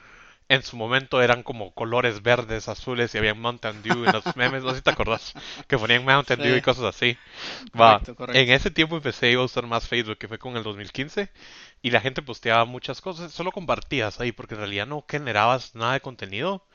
en 0.53 0.63
su 0.63 0.77
momento 0.77 1.23
eran 1.23 1.43
como 1.43 1.73
colores 1.73 2.23
verdes, 2.23 2.69
azules 2.69 3.15
y 3.15 3.19
había 3.19 3.33
Mountain 3.33 3.83
Dew 3.83 4.05
en 4.05 4.13
los 4.13 4.25
memes, 4.37 4.63
no 4.63 4.71
sé 4.71 4.77
si 4.77 4.83
te 4.83 4.91
acordás, 4.91 5.33
que 5.67 5.79
ponían 5.79 6.05
Mountain 6.05 6.41
Dew 6.41 6.57
y 6.57 6.61
cosas 6.61 6.85
así. 6.85 7.17
Va, 7.75 8.01
correcto, 8.01 8.39
en 8.39 8.51
ese 8.51 8.71
tiempo 8.71 8.97
empecé 8.97 9.33
a 9.33 9.41
usar 9.41 9.67
más 9.67 9.89
Facebook, 9.89 10.19
que 10.19 10.29
fue 10.29 10.39
con 10.39 10.59
el 10.59 10.63
2015, 10.63 11.31
y 11.81 11.91
la 11.91 12.03
gente 12.03 12.21
posteaba 12.21 12.67
muchas 12.67 13.01
cosas, 13.01 13.33
solo 13.33 13.51
compartías 13.51 14.21
ahí, 14.21 14.33
porque 14.33 14.53
en 14.53 14.61
realidad 14.61 14.87
no 14.87 15.03
generabas 15.09 15.75
nada 15.75 15.95
de 15.95 16.01
contenido, 16.01 16.67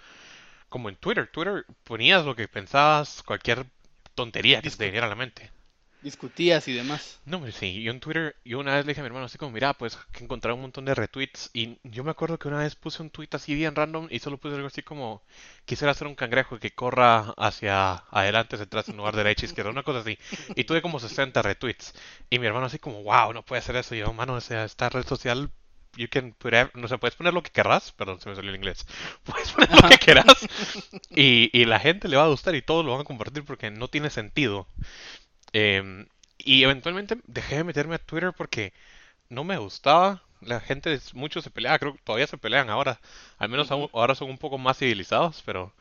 como 0.69 0.89
en 0.89 0.95
Twitter. 0.95 1.27
Twitter 1.31 1.63
ponías 1.83 2.25
lo 2.25 2.35
que 2.35 2.47
pensabas, 2.47 3.21
cualquier 3.21 3.67
tontería 4.15 4.59
que 4.59 4.71
te 4.71 4.85
viniera 4.85 5.05
a 5.05 5.09
la 5.09 5.15
mente. 5.15 5.51
Discutías 6.07 6.67
y 6.67 6.73
demás. 6.73 7.19
No, 7.25 7.37
hombre, 7.37 7.51
sí, 7.51 7.81
yo 7.81 7.91
en 7.91 7.99
Twitter, 7.99 8.35
yo 8.43 8.59
una 8.59 8.75
vez 8.75 8.85
le 8.85 8.91
dije 8.91 9.01
a 9.01 9.03
mi 9.03 9.07
hermano 9.07 9.25
así 9.25 9.37
como, 9.37 9.51
mira, 9.51 9.73
pues 9.73 9.97
que 10.11 10.23
encontré 10.23 10.51
un 10.53 10.61
montón 10.61 10.85
de 10.85 10.95
retweets 10.95 11.49
y 11.53 11.77
yo 11.83 12.03
me 12.03 12.11
acuerdo 12.11 12.39
que 12.39 12.47
una 12.47 12.59
vez 12.59 12.75
puse 12.75 13.03
un 13.03 13.09
tweet 13.09 13.29
así 13.33 13.53
bien 13.53 13.75
random 13.75 14.07
y 14.09 14.19
solo 14.19 14.37
puse 14.37 14.55
algo 14.55 14.67
así 14.67 14.81
como, 14.81 15.21
quisiera 15.65 15.93
ser 15.93 16.07
un 16.07 16.15
cangrejo 16.15 16.59
que 16.59 16.71
corra 16.73 17.33
hacia 17.37 18.05
adelante, 18.11 18.55
hacia 18.55 18.65
atrás, 18.65 18.89
en 18.89 18.97
lugar 18.97 19.15
de 19.15 19.23
derecha, 19.23 19.45
izquierda, 19.45 19.71
una 19.71 19.83
cosa 19.83 19.99
así. 19.99 20.17
Y 20.55 20.63
tuve 20.63 20.81
como 20.81 20.99
60 20.99 21.41
retweets. 21.41 21.93
Y 22.29 22.39
mi 22.39 22.47
hermano 22.47 22.67
así 22.67 22.79
como, 22.79 23.03
wow, 23.03 23.33
no 23.33 23.43
puede 23.43 23.61
ser 23.61 23.75
eso. 23.75 23.95
Y 23.95 23.99
yo, 23.99 24.13
mano, 24.13 24.33
o 24.35 24.41
sea, 24.41 24.63
esta 24.63 24.89
red 24.89 25.05
social, 25.05 25.51
you 25.97 26.07
can 26.09 26.33
put, 26.33 26.53
no 26.75 26.87
sé, 26.87 26.97
puedes 26.97 27.15
poner 27.15 27.33
lo 27.33 27.43
que 27.43 27.51
querrás, 27.51 27.91
perdón, 27.91 28.19
se 28.21 28.29
me 28.29 28.35
salió 28.35 28.49
el 28.51 28.55
inglés. 28.55 28.85
Puedes 29.23 29.51
poner 29.51 29.69
lo 29.71 29.89
que 29.89 29.97
querás 29.97 30.47
y, 31.09 31.49
y 31.53 31.65
la 31.65 31.79
gente 31.79 32.07
le 32.07 32.17
va 32.17 32.25
a 32.25 32.29
gustar 32.29 32.55
y 32.55 32.61
todos 32.61 32.85
lo 32.85 32.91
van 32.91 33.01
a 33.01 33.05
compartir 33.05 33.43
porque 33.43 33.71
no 33.71 33.87
tiene 33.87 34.09
sentido. 34.09 34.67
Em, 35.53 36.07
y 36.37 36.63
eventualmente 36.63 37.17
dejé 37.27 37.57
de 37.57 37.63
meterme 37.63 37.95
a 37.95 37.99
Twitter 37.99 38.33
porque 38.37 38.73
no 39.29 39.43
me 39.45 39.57
gustaba. 39.57 40.23
La 40.41 40.59
gente, 40.61 40.99
muchos 41.13 41.43
se 41.45 41.51
peleaba, 41.51 41.79
creo 41.79 41.93
que 41.95 42.01
todavía 42.03 42.27
se 42.27 42.37
pelean 42.39 42.69
ahora. 42.69 42.99
Al 43.39 43.49
menos 43.49 43.71
aún- 43.71 43.89
ahora 43.93 44.15
son 44.15 44.29
un 44.31 44.37
poco 44.39 44.57
más 44.59 44.77
civilizados, 44.79 45.43
pero 45.45 45.73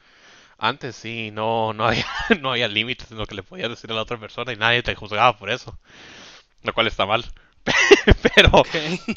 antes 0.58 0.96
sí, 0.96 1.30
no, 1.32 1.72
no 1.74 1.86
había, 1.86 2.06
no 2.40 2.52
había 2.52 2.68
límites 2.68 3.10
en 3.12 3.18
lo 3.18 3.26
que 3.26 3.36
le 3.36 3.42
podías 3.44 3.70
decir 3.70 3.90
a 3.92 3.94
la 3.94 4.02
otra 4.02 4.18
persona 4.20 4.52
y 4.52 4.56
nadie 4.56 4.82
te 4.84 4.94
juzgaba 4.96 5.38
por 5.38 5.50
eso, 5.50 5.78
lo 6.62 6.72
cual 6.74 6.86
está 6.88 7.06
mal. 7.06 7.24
Pero 8.36 8.68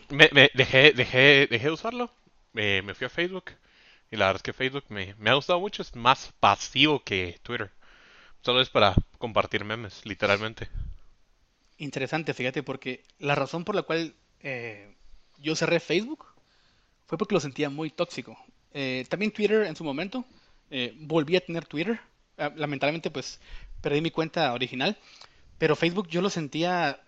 me, 0.10 0.30
me 0.34 0.52
dejé, 0.54 0.94
dejé, 0.94 1.48
dejé 1.50 1.66
de 1.68 1.72
usarlo, 1.72 2.12
me, 2.54 2.82
me 2.82 2.94
fui 2.96 3.06
a 3.08 3.10
Facebook 3.10 3.52
y 4.12 4.18
la 4.18 4.28
verdad 4.28 4.38
es 4.38 4.44
que 4.44 4.54
Facebook 4.54 4.86
me, 4.90 5.16
me 5.18 5.30
ha 5.32 5.36
gustado 5.36 5.60
mucho, 5.60 5.82
es 5.84 5.96
más 5.96 6.34
pasivo 6.40 7.04
que 7.04 7.40
Twitter. 7.44 7.72
Solo 8.42 8.62
es 8.62 8.70
para 8.70 8.96
compartir 9.18 9.66
memes, 9.66 10.06
literalmente. 10.06 10.70
Interesante, 11.78 12.34
fíjate, 12.34 12.64
porque 12.64 13.04
la 13.20 13.36
razón 13.36 13.64
por 13.64 13.76
la 13.76 13.84
cual 13.84 14.14
eh, 14.42 14.96
yo 15.38 15.56
cerré 15.56 15.80
Facebook 15.80 16.26
fue 17.06 17.18
porque 17.18 17.36
lo 17.36 17.42
sentía 17.42 17.70
muy 17.70 17.90
tóxico. 17.90 18.38
Eh, 18.74 19.06
también 19.10 19.32
Twitter 19.32 19.64
en 19.64 19.76
su 19.76 19.84
momento, 19.84 20.26
eh, 20.70 20.94
volví 20.98 21.36
a 21.36 21.46
tener 21.46 21.66
Twitter. 21.66 22.00
Ah, 22.38 22.52
lamentablemente, 22.56 23.12
pues 23.12 23.40
perdí 23.82 24.02
mi 24.02 24.12
cuenta 24.12 24.54
original. 24.54 24.98
Pero 25.58 25.76
Facebook 25.76 26.08
yo 26.08 26.22
lo 26.22 26.30
sentía. 26.30 27.02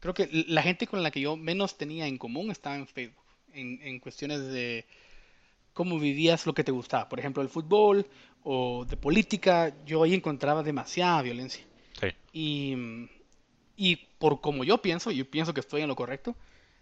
Creo 0.00 0.14
que 0.14 0.28
la 0.48 0.62
gente 0.62 0.86
con 0.86 1.02
la 1.02 1.10
que 1.10 1.20
yo 1.20 1.36
menos 1.36 1.76
tenía 1.78 2.06
en 2.06 2.18
común 2.18 2.50
estaba 2.50 2.76
en 2.76 2.86
Facebook. 2.86 3.24
En, 3.52 3.80
en 3.82 3.98
cuestiones 3.98 4.46
de 4.46 4.86
cómo 5.72 5.98
vivías 5.98 6.46
lo 6.46 6.54
que 6.54 6.64
te 6.64 6.72
gustaba. 6.72 7.08
Por 7.08 7.18
ejemplo, 7.18 7.42
el 7.42 7.48
fútbol 7.48 8.06
o 8.44 8.84
de 8.84 8.96
política. 8.96 9.74
Yo 9.86 10.02
ahí 10.02 10.14
encontraba 10.14 10.62
demasiada 10.62 11.22
violencia. 11.22 11.64
Sí. 12.00 12.08
Y, 12.32 13.08
y 13.76 13.96
por 14.18 14.40
como 14.40 14.64
yo 14.64 14.78
pienso, 14.78 15.10
yo 15.10 15.28
pienso 15.30 15.54
que 15.54 15.60
estoy 15.60 15.82
en 15.82 15.88
lo 15.88 15.96
correcto. 15.96 16.36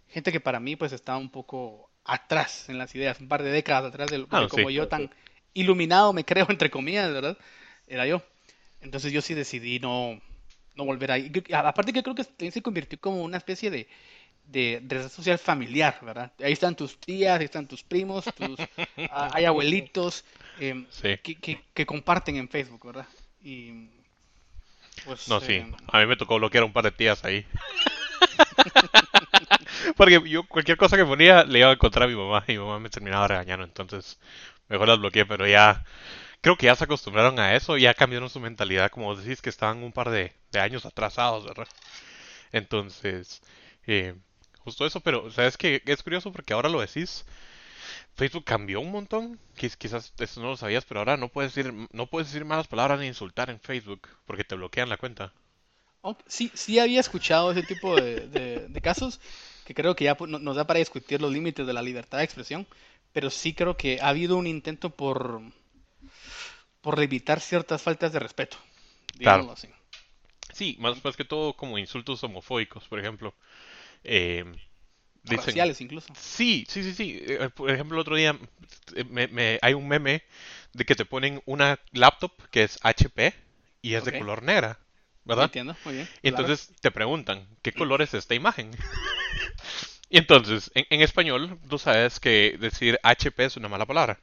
Gente 0.07 0.31
que 0.31 0.39
para 0.39 0.59
mí 0.59 0.75
pues 0.75 0.91
estaba 0.91 1.17
un 1.17 1.29
poco 1.29 1.89
atrás 2.03 2.67
en 2.69 2.77
las 2.77 2.93
ideas, 2.95 3.19
un 3.19 3.27
par 3.27 3.43
de 3.43 3.51
décadas 3.51 3.85
atrás 3.85 4.09
de, 4.09 4.25
Ah, 4.29 4.41
de 4.41 4.47
como 4.47 4.69
sí. 4.69 4.75
yo 4.75 4.87
tan 4.87 5.09
iluminado 5.53 6.13
me 6.13 6.25
creo 6.25 6.45
entre 6.49 6.69
comillas, 6.69 7.11
¿verdad? 7.11 7.37
Era 7.87 8.05
yo. 8.05 8.21
Entonces 8.81 9.11
yo 9.13 9.21
sí 9.21 9.33
decidí 9.33 9.79
no, 9.79 10.19
no 10.75 10.85
volver 10.85 11.11
ahí. 11.11 11.31
Aparte 11.53 11.93
que 11.93 12.01
creo 12.03 12.15
que 12.15 12.23
también 12.23 12.51
se 12.51 12.61
convirtió 12.61 12.99
como 12.99 13.21
una 13.23 13.37
especie 13.37 13.69
de, 13.69 13.87
de, 14.51 14.79
de 14.83 14.95
red 14.99 15.09
social 15.09 15.37
familiar, 15.39 15.97
¿verdad? 16.01 16.31
Ahí 16.43 16.53
están 16.53 16.75
tus 16.75 16.99
tías, 16.99 17.39
ahí 17.39 17.45
están 17.45 17.67
tus 17.67 17.83
primos, 17.83 18.33
tus, 18.33 18.59
ah, 19.07 19.31
hay 19.33 19.45
abuelitos 19.45 20.25
em, 20.55 20.87
Sí. 20.89 21.17
que, 21.21 21.39
que, 21.39 21.65
que 21.73 21.85
comparten 21.85 22.35
en 22.37 22.49
Facebook, 22.49 22.85
¿verdad? 22.85 23.07
Y 23.41 23.89
pues 25.03 25.25
No, 25.25 25.41
sí. 25.41 25.53
eh, 25.53 25.75
A 25.87 25.99
mí 25.99 26.05
me 26.05 26.15
tocó 26.15 26.37
bloquear 26.37 26.63
un 26.63 26.73
par 26.73 26.83
de 26.83 26.91
tías 26.91 27.23
ahí. 27.25 27.45
Porque 29.97 30.21
yo 30.29 30.47
cualquier 30.47 30.77
cosa 30.77 30.97
que 30.97 31.05
ponía 31.05 31.43
le 31.43 31.59
iba 31.59 31.69
a 31.69 31.73
encontrar 31.73 32.05
a 32.05 32.07
mi 32.11 32.15
mamá 32.15 32.43
y 32.47 32.53
mi 32.53 32.59
mamá 32.59 32.79
me 32.79 32.89
terminaba 32.89 33.27
regañando. 33.27 33.65
Entonces, 33.65 34.19
mejor 34.67 34.87
las 34.87 34.99
bloqueé. 34.99 35.25
Pero 35.25 35.47
ya, 35.47 35.85
creo 36.41 36.57
que 36.57 36.67
ya 36.67 36.75
se 36.75 36.83
acostumbraron 36.85 37.39
a 37.39 37.55
eso. 37.55 37.77
Ya 37.77 37.93
cambiaron 37.93 38.29
su 38.29 38.39
mentalidad. 38.39 38.91
Como 38.91 39.15
decís 39.15 39.41
que 39.41 39.49
estaban 39.49 39.83
un 39.83 39.91
par 39.93 40.09
de, 40.11 40.33
de 40.51 40.59
años 40.59 40.85
atrasados, 40.85 41.45
¿verdad? 41.45 41.67
Entonces, 42.51 43.41
eh, 43.87 44.15
justo 44.63 44.85
eso. 44.85 44.99
Pero, 45.01 45.29
¿sabes 45.31 45.57
qué? 45.57 45.81
Es 45.85 46.03
curioso 46.03 46.31
porque 46.31 46.53
ahora 46.53 46.69
lo 46.69 46.81
decís. 46.81 47.25
Facebook 48.15 48.45
cambió 48.45 48.81
un 48.81 48.91
montón. 48.91 49.39
Quiz- 49.57 49.77
Quizás 49.77 50.13
eso 50.19 50.41
no 50.41 50.49
lo 50.49 50.57
sabías, 50.57 50.85
pero 50.85 51.01
ahora 51.01 51.17
no 51.17 51.29
puedes 51.29 51.55
decir, 51.55 51.73
no 51.91 52.07
puedes 52.07 52.29
decir 52.29 52.45
malas 52.45 52.67
palabras 52.69 52.99
ni 52.99 53.07
insultar 53.07 53.49
en 53.51 53.59
Facebook 53.61 54.09
porque 54.25 54.43
te 54.45 54.55
bloquean 54.55 54.89
la 54.89 54.97
cuenta. 54.97 55.33
Sí, 56.27 56.51
sí 56.55 56.79
había 56.79 56.99
escuchado 56.99 57.51
ese 57.51 57.63
tipo 57.63 57.99
de, 57.99 58.27
de- 58.27 58.67
de 58.67 58.81
casos 58.81 59.19
que 59.65 59.73
creo 59.75 59.95
que 59.95 60.05
ya 60.05 60.17
no- 60.27 60.39
nos 60.39 60.55
da 60.55 60.65
para 60.65 60.79
discutir 60.79 61.21
los 61.21 61.31
límites 61.31 61.65
de 61.67 61.73
la 61.73 61.81
libertad 61.81 62.17
de 62.19 62.23
expresión, 62.23 62.65
pero 63.13 63.29
sí 63.29 63.53
creo 63.53 63.77
que 63.77 63.99
ha 64.01 64.09
habido 64.09 64.37
un 64.37 64.47
intento 64.47 64.89
por, 64.89 65.41
por 66.81 66.99
evitar 67.01 67.39
ciertas 67.39 67.81
faltas 67.81 68.11
de 68.13 68.19
respeto, 68.19 68.57
Claro. 69.21 69.47
así. 69.51 69.67
Sí, 70.53 70.77
más, 70.79 71.03
más 71.03 71.15
que 71.17 71.25
todo 71.25 71.53
como 71.55 71.77
insultos 71.77 72.23
homofóbicos, 72.23 72.87
por 72.87 72.99
ejemplo. 72.99 73.33
Eh, 74.03 74.43
dicen, 75.23 75.45
Raciales 75.47 75.81
incluso. 75.81 76.13
Sí, 76.15 76.65
sí, 76.69 76.83
sí, 76.83 76.93
sí. 76.93 77.19
Eh, 77.25 77.49
Por 77.55 77.69
ejemplo, 77.71 77.97
el 77.97 78.01
otro 78.01 78.15
día 78.15 78.37
eh, 78.95 79.03
me- 79.05 79.27
me- 79.27 79.59
hay 79.61 79.73
un 79.73 79.87
meme 79.87 80.23
de 80.73 80.85
que 80.85 80.95
te 80.95 81.05
ponen 81.05 81.41
una 81.45 81.79
laptop 81.91 82.31
que 82.51 82.63
es 82.63 82.79
HP 82.83 83.33
y 83.81 83.95
es 83.95 84.05
de 84.05 84.13
color 84.13 84.43
negra, 84.43 84.79
¿verdad? 85.25 85.45
Entiendo, 85.45 85.75
muy 85.83 85.93
bien. 85.95 86.07
Y 86.23 86.29
claro. 86.29 86.47
entonces 86.47 86.73
te 86.81 86.91
preguntan, 86.91 87.47
¿qué 87.61 87.73
color 87.73 88.01
es 88.01 88.13
esta 88.13 88.35
imagen? 88.35 88.71
Y 90.09 90.17
entonces, 90.17 90.71
en, 90.75 90.85
en 90.89 91.01
español, 91.01 91.57
tú 91.69 91.77
sabes 91.79 92.19
que 92.19 92.57
decir 92.59 92.99
HP 93.03 93.45
es 93.45 93.57
una 93.57 93.69
mala 93.69 93.85
palabra, 93.85 94.19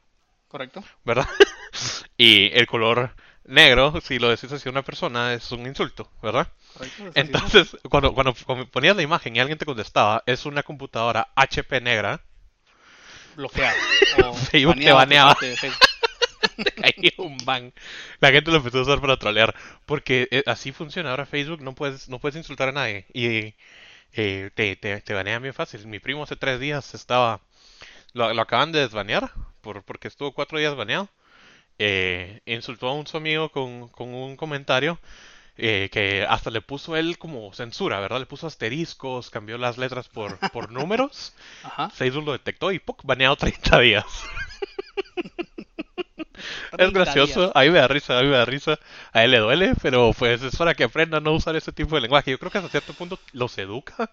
Correcto. 0.48 0.82
¿verdad? 1.04 1.26
Y 2.16 2.50
el 2.58 2.66
color 2.66 3.14
negro, 3.48 4.00
si 4.00 4.18
lo 4.18 4.28
decís 4.28 4.52
hacia 4.52 4.70
una 4.70 4.82
persona, 4.82 5.32
es 5.34 5.50
un 5.52 5.66
insulto, 5.66 6.10
¿verdad? 6.22 6.48
Entonces, 7.14 7.76
cuando, 7.88 8.14
cuando, 8.14 8.34
cuando 8.46 8.66
ponías 8.66 8.94
la 8.94 9.02
imagen 9.02 9.34
y 9.34 9.40
alguien 9.40 9.58
te 9.58 9.64
contestaba, 9.64 10.22
es 10.26 10.46
una 10.46 10.62
computadora 10.62 11.28
HP 11.34 11.80
negra, 11.80 12.22
bloqueado. 13.34 13.76
O 14.24 14.34
Facebook 14.34 14.76
te 14.76 14.92
baneaba. 14.92 15.36
caía 16.76 17.12
un 17.18 17.36
ban. 17.44 17.72
La 18.20 18.30
gente 18.30 18.50
lo 18.50 18.58
empezó 18.58 18.78
a 18.78 18.82
usar 18.82 19.00
para 19.00 19.16
trolear. 19.16 19.54
Porque 19.86 20.28
eh, 20.30 20.42
así 20.46 20.72
funciona 20.72 21.10
ahora 21.10 21.26
Facebook, 21.26 21.62
no 21.62 21.74
puedes, 21.74 22.08
no 22.08 22.18
puedes 22.18 22.36
insultar 22.36 22.68
a 22.68 22.72
nadie. 22.72 23.06
Y 23.12 23.54
eh, 24.12 24.50
te, 24.54 24.76
te, 24.76 25.00
te 25.00 25.14
banean 25.14 25.42
bien 25.42 25.54
fácil. 25.54 25.86
Mi 25.86 26.00
primo 26.00 26.24
hace 26.24 26.36
tres 26.36 26.60
días 26.60 26.94
estaba. 26.94 27.40
Lo, 28.12 28.32
lo 28.32 28.42
acaban 28.42 28.72
de 28.72 28.80
desbanear 28.80 29.30
por, 29.60 29.82
porque 29.84 30.08
estuvo 30.08 30.32
cuatro 30.32 30.58
días 30.58 30.74
baneado. 30.74 31.08
Eh, 31.78 32.40
insultó 32.46 32.88
a 32.88 32.94
un 32.94 33.06
su 33.06 33.16
amigo 33.16 33.50
con, 33.50 33.88
con 33.88 34.12
un 34.14 34.36
comentario 34.36 34.98
eh, 35.56 35.88
que 35.92 36.24
hasta 36.28 36.50
le 36.50 36.60
puso 36.60 36.96
él 36.96 37.18
como 37.18 37.52
censura, 37.52 38.00
¿verdad? 38.00 38.20
Le 38.20 38.26
puso 38.26 38.46
asteriscos, 38.46 39.30
cambió 39.30 39.58
las 39.58 39.78
letras 39.78 40.08
por, 40.08 40.38
por 40.50 40.70
números. 40.72 41.34
Ajá. 41.62 41.90
Facebook 41.90 42.24
lo 42.26 42.32
detectó 42.32 42.72
y 42.72 42.78
¡puc! 42.78 43.02
baneado 43.04 43.36
30 43.36 43.78
días. 43.80 44.04
Es 46.76 46.92
30 46.92 46.92
gracioso, 46.92 47.40
días. 47.40 47.52
a 47.54 47.60
mí 47.62 47.70
me 47.70 47.78
da 47.78 47.88
risa, 47.88 48.18
a 48.18 48.22
mí 48.22 48.28
me 48.28 48.36
da 48.36 48.44
risa, 48.44 48.78
a 49.12 49.24
él 49.24 49.32
le 49.32 49.38
duele, 49.38 49.74
pero 49.82 50.12
pues 50.16 50.42
es 50.42 50.54
para 50.56 50.74
que 50.74 50.84
aprenda 50.84 51.18
a 51.18 51.20
no 51.20 51.32
usar 51.32 51.56
ese 51.56 51.72
tipo 51.72 51.96
de 51.96 52.02
lenguaje. 52.02 52.30
Yo 52.30 52.38
creo 52.38 52.50
que 52.52 52.58
hasta 52.58 52.70
cierto 52.70 52.92
punto 52.94 53.18
los 53.32 53.56
educa 53.58 54.10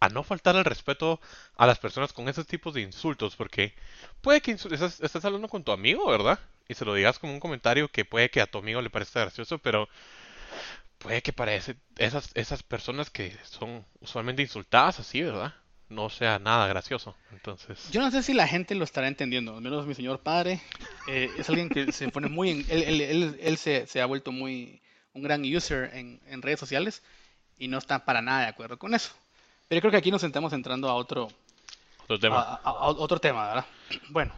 a 0.00 0.08
no 0.08 0.22
faltar 0.22 0.56
el 0.56 0.64
respeto 0.64 1.20
a 1.56 1.66
las 1.66 1.78
personas 1.78 2.12
con 2.12 2.28
esos 2.28 2.46
tipos 2.46 2.72
de 2.74 2.80
insultos, 2.80 3.36
porque 3.36 3.74
puede 4.22 4.40
que 4.40 4.52
estás, 4.52 5.24
hablando 5.24 5.48
con 5.48 5.62
tu 5.62 5.72
amigo, 5.72 6.10
¿verdad? 6.10 6.40
Y 6.68 6.74
se 6.74 6.86
lo 6.86 6.94
digas 6.94 7.18
como 7.18 7.34
un 7.34 7.40
comentario 7.40 7.88
que 7.88 8.06
puede 8.06 8.30
que 8.30 8.40
a 8.40 8.46
tu 8.46 8.58
amigo 8.58 8.80
le 8.80 8.88
parezca 8.88 9.20
gracioso, 9.20 9.58
pero 9.58 9.88
puede 10.98 11.22
que 11.22 11.34
para 11.34 11.54
esas, 11.54 12.62
personas 12.62 13.10
que 13.10 13.36
son 13.44 13.84
usualmente 14.00 14.40
insultadas 14.42 15.00
así, 15.00 15.20
¿verdad? 15.22 15.54
No 15.90 16.08
sea 16.08 16.38
nada 16.38 16.66
gracioso. 16.66 17.14
Entonces, 17.32 17.90
Yo 17.92 18.00
no 18.00 18.10
sé 18.10 18.22
si 18.22 18.32
la 18.32 18.46
gente 18.48 18.74
lo 18.74 18.84
estará 18.84 19.06
entendiendo, 19.06 19.56
al 19.56 19.60
menos 19.62 19.86
mi 19.86 19.94
señor 19.94 20.20
padre 20.20 20.60
eh, 21.06 21.34
es 21.36 21.48
alguien 21.48 21.68
que 21.68 21.92
se 21.92 22.08
pone 22.08 22.28
muy 22.28 22.50
en, 22.50 22.66
él, 22.70 22.82
él- 22.84 23.00
él- 23.02 23.38
él 23.40 23.56
se, 23.58 24.00
ha 24.00 24.06
vuelto 24.06 24.32
muy 24.32 24.80
un 25.12 25.22
gran 25.22 25.42
user 25.42 25.90
en 25.94 26.40
redes 26.40 26.60
sociales 26.60 27.02
y 27.58 27.68
no 27.68 27.76
está 27.76 28.06
para 28.06 28.22
nada 28.22 28.42
de 28.42 28.46
acuerdo 28.46 28.78
con 28.78 28.94
eso. 28.94 29.12
Pero 29.70 29.76
yo 29.78 29.82
creo 29.82 29.90
que 29.92 29.98
aquí 29.98 30.10
nos 30.10 30.24
estamos 30.24 30.52
entrando 30.52 30.88
a 30.88 30.94
otro, 30.94 31.28
otro 32.02 32.18
tema. 32.18 32.40
a, 32.40 32.54
a- 32.56 32.70
a 32.70 32.88
otro 32.88 33.20
tema, 33.20 33.46
¿verdad? 33.46 33.66
Bueno, 34.10 34.34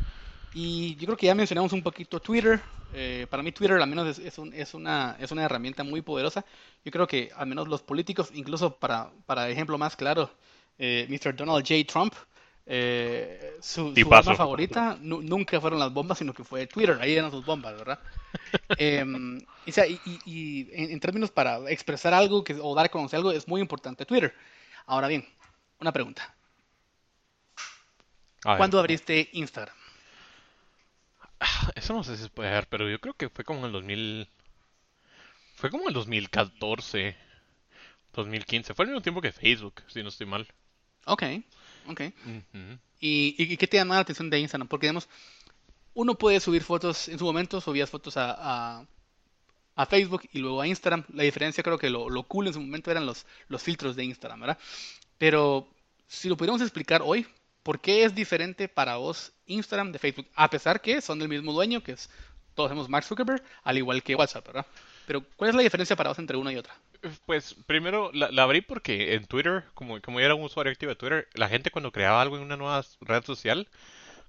y 0.53 0.95
yo 0.97 1.07
creo 1.07 1.17
que 1.17 1.25
ya 1.25 1.35
mencionamos 1.35 1.73
un 1.73 1.83
poquito 1.83 2.21
Twitter. 2.21 2.61
Eh, 2.93 3.27
para 3.31 3.43
mí 3.43 3.51
Twitter 3.51 3.81
al 3.81 3.89
menos 3.89 4.07
es, 4.09 4.19
es 4.19 4.37
un- 4.37 4.53
es 4.53 4.75
una, 4.75 5.17
es 5.19 5.31
una 5.33 5.45
herramienta 5.45 5.85
muy 5.85 6.03
poderosa. 6.03 6.45
Yo 6.85 6.93
creo 6.93 7.07
que 7.07 7.31
al 7.35 7.47
menos 7.47 7.67
los 7.67 7.81
políticos, 7.81 8.29
incluso 8.35 8.77
para, 8.77 9.11
para 9.25 9.49
ejemplo 9.49 9.79
más 9.79 9.97
claro, 9.97 10.29
eh, 10.79 11.07
Mr. 11.09 11.35
Donald 11.35 11.67
J. 11.67 11.83
Trump, 11.91 12.13
eh, 12.67 13.57
su, 13.63 13.95
su 13.95 14.15
arma 14.15 14.33
favorita 14.37 14.99
nu- 15.01 15.23
nunca 15.23 15.59
fueron 15.63 15.79
las 15.81 15.91
bombas, 15.95 16.19
sino 16.19 16.35
que 16.35 16.45
fue 16.45 16.67
Twitter. 16.67 16.99
Ahí 17.01 17.15
eran 17.17 17.31
sus 17.31 17.43
bombas, 17.43 17.75
¿verdad? 17.79 17.99
Sea, 19.67 19.87
y- 19.87 20.01
y- 20.05 20.21
y 20.27 20.69
en, 20.73 20.91
en 20.91 21.01
términos 21.01 21.31
para 21.31 21.71
expresar 21.71 22.13
algo 22.13 22.45
que, 22.45 22.55
o 22.61 22.75
dar 22.75 22.85
a 22.87 22.89
conocer 22.91 23.17
algo, 23.17 23.33
es 23.33 23.49
muy 23.49 23.63
importante 23.63 24.05
Twitter. 24.05 24.35
Ahora 24.87 25.09
bien, 25.09 25.27
una 25.81 25.93
pregunta. 25.93 26.35
A 28.45 28.51
ver. 28.51 28.59
¿Cuándo 28.59 28.79
abriste 28.79 29.31
Instagram? 29.33 29.77
Eso 31.75 31.95
no 31.95 32.05
sé 32.05 32.17
si 32.17 32.25
se 32.25 32.31
puede 32.31 32.51
ver, 32.51 32.67
pero 32.69 32.89
yo 32.89 33.01
creo 33.01 33.15
que 33.15 33.29
fue 33.29 33.45
como 33.45 33.61
en 33.61 33.67
el 33.67 33.73
2000. 33.73 34.29
Fue 35.57 35.71
como 35.71 35.85
en 35.85 35.89
el 35.89 35.95
2014, 35.95 37.17
2015. 38.15 38.75
Fue 38.75 38.85
al 38.85 38.91
mismo 38.91 39.03
tiempo 39.03 39.21
que 39.21 39.33
Facebook, 39.33 39.83
si 39.87 40.03
no 40.03 40.09
estoy 40.09 40.27
mal. 40.27 40.47
Ok, 41.07 41.23
ok. 41.89 42.01
¿Y, 43.01 43.35
y, 43.39 43.53
y 43.53 43.57
qué 43.57 43.67
te 43.67 43.77
llama 43.77 43.97
la 43.97 44.01
atención 44.01 44.31
de 44.31 44.39
Instagram? 44.41 44.69
Porque, 44.69 44.87
digamos, 44.87 45.09
uno 45.95 46.17
puede 46.17 46.41
subir 46.41 46.63
fotos, 46.63 47.09
en 47.09 47.19
su 47.19 47.25
momento 47.25 47.61
subías 47.61 47.91
fotos 47.91 48.17
a, 48.17 48.35
a, 48.81 48.87
a 49.75 49.87
Facebook 49.87 50.23
y 50.33 50.39
luego 50.39 50.61
a 50.61 50.67
Instagram. 50.67 51.05
La 51.13 51.23
diferencia 51.23 51.63
creo 51.63 51.79
que 51.79 51.91
lo, 51.91 52.09
lo 52.09 52.23
cool 52.25 52.47
en 52.47 52.55
su 52.55 52.61
momento 52.61 52.91
eran 52.91 53.07
los, 53.07 53.27
los 53.49 53.63
filtros 53.63 53.97
de 53.97 54.05
Instagram, 54.05 54.41
¿verdad? 54.41 54.59
Pero 55.19 55.69
si 56.07 56.29
lo 56.29 56.37
pudiéramos 56.37 56.63
explicar 56.63 57.03
hoy, 57.05 57.27
¿por 57.63 57.81
qué 57.81 58.05
es 58.05 58.15
diferente 58.15 58.69
para 58.69 58.97
vos 58.97 59.33
Instagram 59.47 59.93
de 59.93 59.99
Facebook? 59.99 60.27
A 60.35 60.51
pesar 60.51 60.81
que 60.81 61.01
son 61.01 61.19
del 61.19 61.29
mismo 61.29 61.53
dueño, 61.53 61.83
que 61.83 61.93
es, 61.93 62.11
todos 62.55 62.69
somos 62.69 62.89
Mark 62.89 63.05
Zuckerberg, 63.05 63.43
al 63.63 63.79
igual 63.79 64.03
que 64.03 64.15
WhatsApp, 64.15 64.47
¿verdad? 64.47 64.67
Pero 65.07 65.23
¿cuál 65.37 65.51
es 65.51 65.57
la 65.57 65.63
diferencia 65.63 65.97
para 65.97 66.11
vos 66.11 66.19
entre 66.19 66.37
una 66.37 66.53
y 66.53 66.57
otra? 66.57 66.75
Pues 67.27 67.55
primero 67.67 68.11
la, 68.13 68.31
la 68.31 68.43
abrí 68.45 68.61
porque 68.61 69.15
en 69.15 69.27
Twitter, 69.27 69.65
como, 69.75 70.01
como 70.01 70.21
yo 70.21 70.27
era 70.27 70.35
un 70.35 70.45
usuario 70.45 70.71
activo 70.71 70.91
de 70.91 70.97
Twitter, 70.97 71.29
la 71.35 71.49
gente 71.49 71.71
cuando 71.71 71.91
creaba 71.91 72.23
algo 72.23 72.37
en 72.37 72.43
una 72.43 72.57
nueva 72.57 72.85
red 73.01 73.25
social, 73.25 73.69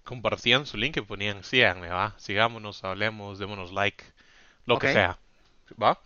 compartían 0.04 0.66
su 0.66 0.78
link 0.78 0.98
y 0.98 1.02
ponían, 1.02 1.44
síganme, 1.44 1.90
va, 1.90 2.16
sigámonos, 2.18 2.84
hablemos, 2.84 3.40
démonos 3.40 3.72
like, 3.72 4.04
lo 4.66 4.80
que 4.80 4.94
sea, 4.94 5.20
va. 5.82 6.02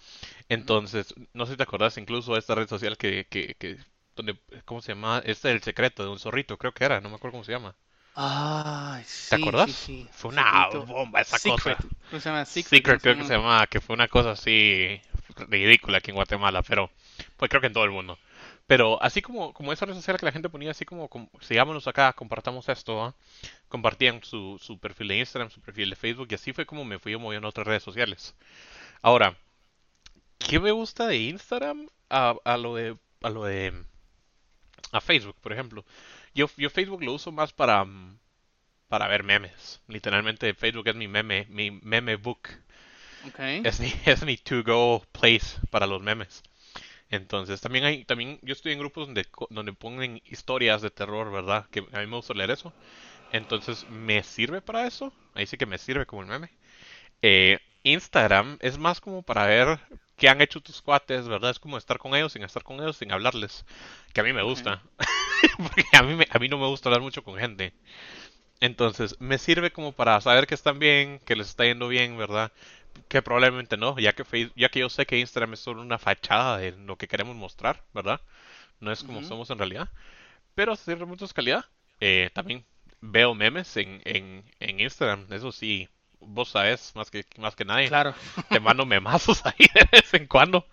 Entonces, 0.50 1.14
no 1.34 1.46
sé 1.46 1.54
si 1.54 1.58
te 1.58 1.64
acordás 1.64 1.98
incluso 1.98 2.34
de 2.34 2.40
esta 2.40 2.56
red 2.56 2.68
social 2.68 2.98
que, 2.98 3.28
que, 3.30 3.56
que 3.56 3.78
donde, 4.16 4.38
¿cómo 4.66 4.82
se 4.82 4.94
llama? 4.94 5.22
Este 5.26 5.50
del 5.50 5.62
secreto 5.64 6.04
de 6.04 6.10
un 6.10 6.20
zorrito, 6.20 6.58
creo 6.58 6.74
que 6.74 6.86
era, 6.86 7.02
no 7.02 7.10
me 7.10 7.16
acuerdo 7.16 7.34
cómo 7.34 7.44
se 7.44 7.52
llama. 7.54 7.76
Ay, 8.16 9.04
sí, 9.06 9.30
¿Te 9.30 9.36
acuerdas? 9.36 9.72
sí, 9.72 9.74
sí. 9.74 10.10
Fue 10.12 10.30
una 10.32 10.70
Secreto. 10.70 10.86
bomba 10.86 11.22
esa 11.22 11.38
Secret. 11.38 11.78
cosa. 11.78 11.86
¿Cómo 12.10 12.20
se 12.20 12.30
llama? 12.30 12.46
Secret. 12.46 12.86
Secret 12.86 13.02
creo 13.02 13.16
que 13.18 13.24
se 13.24 13.34
llama, 13.34 13.68
que 13.68 13.80
fue 13.82 13.94
una 13.96 14.08
cosa 14.08 14.32
así 14.32 15.02
ridícula 15.50 16.00
aquí 16.00 16.12
en 16.12 16.16
Guatemala, 16.16 16.64
pero 16.64 16.90
pues 17.38 17.50
creo 17.50 17.62
que 17.62 17.68
en 17.68 17.74
todo 17.74 17.84
el 17.86 17.92
mundo. 17.92 18.20
Pero 18.68 19.02
así 19.02 19.22
como, 19.22 19.54
como 19.54 19.72
esa 19.72 19.86
red 19.86 19.94
social 19.96 20.18
que 20.18 20.26
la 20.26 20.32
gente 20.32 20.50
ponía 20.50 20.72
así 20.72 20.86
como, 20.86 21.08
como 21.10 21.30
sigámonos 21.42 21.88
acá, 21.88 22.14
compartamos 22.14 22.68
esto, 22.70 23.16
compartían 23.70 24.22
su, 24.24 24.58
su 24.62 24.80
perfil 24.80 25.10
de 25.10 25.18
Instagram, 25.20 25.50
su 25.52 25.62
perfil 25.62 25.90
de 25.92 25.96
Facebook 25.96 26.28
y 26.32 26.36
así 26.36 26.54
fue 26.54 26.66
como 26.66 26.84
me 26.86 27.00
fui 27.00 27.16
moviendo 27.18 27.48
a 27.48 27.50
otras 27.50 27.68
redes 27.68 27.84
sociales. 27.84 28.36
Ahora, 29.02 29.38
¿qué 30.38 30.60
me 30.60 30.72
gusta 30.72 31.08
de 31.08 31.18
Instagram 31.18 31.90
a, 32.10 32.36
a 32.44 32.58
lo 32.58 32.76
de 32.76 32.98
a 33.22 33.30
lo 33.30 33.46
de 33.46 33.74
a 34.92 35.02
Facebook, 35.02 35.36
por 35.42 35.54
ejemplo? 35.54 35.86
Yo, 36.34 36.50
yo 36.58 36.70
Facebook 36.70 37.04
lo 37.04 37.14
uso 37.14 37.32
más 37.32 37.54
para 37.54 37.84
mm, 37.86 38.18
para 38.88 39.08
ver 39.08 39.24
memes. 39.24 39.82
Literalmente 39.88 40.54
Facebook 40.54 40.88
es 40.88 40.96
mi 40.96 41.08
meme, 41.08 41.46
mi 41.50 41.72
meme 41.72 42.16
book. 42.16 42.50
Ok. 43.28 43.40
Es 43.64 43.80
mi, 43.80 43.94
es 44.06 44.24
mi 44.24 44.38
to 44.38 44.64
go 44.64 45.06
place 45.12 45.60
para 45.70 45.88
los 45.88 46.02
memes. 46.02 46.44
Entonces, 47.10 47.62
también 47.62 47.86
hay, 47.86 48.04
también 48.06 48.40
yo 48.42 48.54
estoy 48.54 48.74
en 48.74 48.80
grupos 48.80 49.08
donde, 49.08 49.26
donde 49.50 49.74
ponen 49.74 50.22
historias 50.26 50.82
de 50.82 50.92
terror, 50.92 51.32
¿verdad? 51.32 51.68
Que 51.72 51.80
a 51.80 52.00
mí 52.00 52.08
me 52.08 52.18
gusta 52.18 52.34
leer 52.34 52.52
eso. 52.52 52.74
Entonces, 53.32 53.88
¿me 53.90 54.24
sirve 54.24 54.62
para 54.62 54.88
eso? 54.88 55.14
Ahí 55.34 55.46
sí 55.46 55.58
que 55.58 55.66
me 55.66 55.78
sirve 55.78 56.06
como 56.06 56.22
el 56.22 56.28
meme. 56.28 56.50
Eh, 57.22 57.60
Instagram 57.84 58.58
es 58.62 58.78
más 58.78 59.00
como 59.00 59.24
para 59.24 59.46
ver 59.46 59.80
qué 60.18 60.30
han 60.30 60.42
hecho 60.42 60.62
tus 60.62 60.82
cuates, 60.82 61.28
¿verdad? 61.28 61.52
Es 61.52 61.60
como 61.60 61.78
estar 61.78 61.98
con 62.00 62.16
ellos 62.16 62.34
sin 62.34 62.44
estar 62.44 62.64
con 62.64 62.78
ellos, 62.82 62.98
sin 62.98 63.12
hablarles. 63.12 63.66
Que 64.14 64.22
a 64.22 64.24
mí 64.24 64.34
me 64.34 64.44
gusta. 64.44 64.84
Porque 65.58 65.86
a 65.94 66.04
mí, 66.04 66.16
me- 66.16 66.28
a 66.32 66.40
mí 66.40 66.50
no 66.50 66.58
me 66.58 66.68
gusta 66.68 66.90
hablar 66.90 67.02
mucho 67.02 67.24
con 67.24 67.38
gente. 67.38 67.74
Entonces, 68.60 69.16
me 69.20 69.38
sirve 69.38 69.72
como 69.72 69.92
para 69.94 70.20
saber 70.22 70.48
que 70.48 70.56
están 70.56 70.80
bien, 70.80 71.20
que 71.26 71.36
les 71.36 71.50
está 71.50 71.66
yendo 71.66 71.88
bien, 71.88 72.18
¿verdad? 72.18 72.52
Que 73.10 73.22
probablemente 73.22 73.78
no, 73.78 73.98
ya 74.00 74.14
que 74.14 74.52
ya 74.56 74.70
que 74.70 74.80
yo 74.80 74.90
sé 74.90 75.06
que 75.06 75.20
Instagram 75.20 75.54
es 75.54 75.60
solo 75.62 75.82
una 75.82 76.00
fachada 76.00 76.58
de 76.60 76.72
lo 76.74 76.98
que 76.98 77.08
queremos 77.08 77.36
mostrar, 77.36 77.84
¿verdad? 77.94 78.22
No 78.82 78.92
es 78.92 79.04
como 79.04 79.24
somos 79.24 79.50
en 79.52 79.60
realidad. 79.60 79.90
Pero 80.56 80.76
si 80.76 80.94
remotos 80.96 81.34
calidad. 81.34 81.66
Eh, 82.02 82.30
también 82.34 82.66
veo 83.02 83.36
memes 83.36 83.78
en, 83.78 84.02
en, 84.06 84.44
en 84.60 84.80
Instagram, 84.82 85.28
eso 85.32 85.52
sí, 85.52 85.90
vos 86.20 86.50
sabes 86.50 86.92
más 86.96 87.10
que, 87.12 87.26
más 87.38 87.56
que 87.56 87.66
nadie. 87.66 87.88
Claro. 87.88 88.14
Te 88.50 88.60
mando 88.60 88.86
memazos 88.86 89.46
ahí 89.46 89.68
de 89.74 89.88
vez 89.92 90.14
en 90.14 90.28
cuando. 90.28 90.66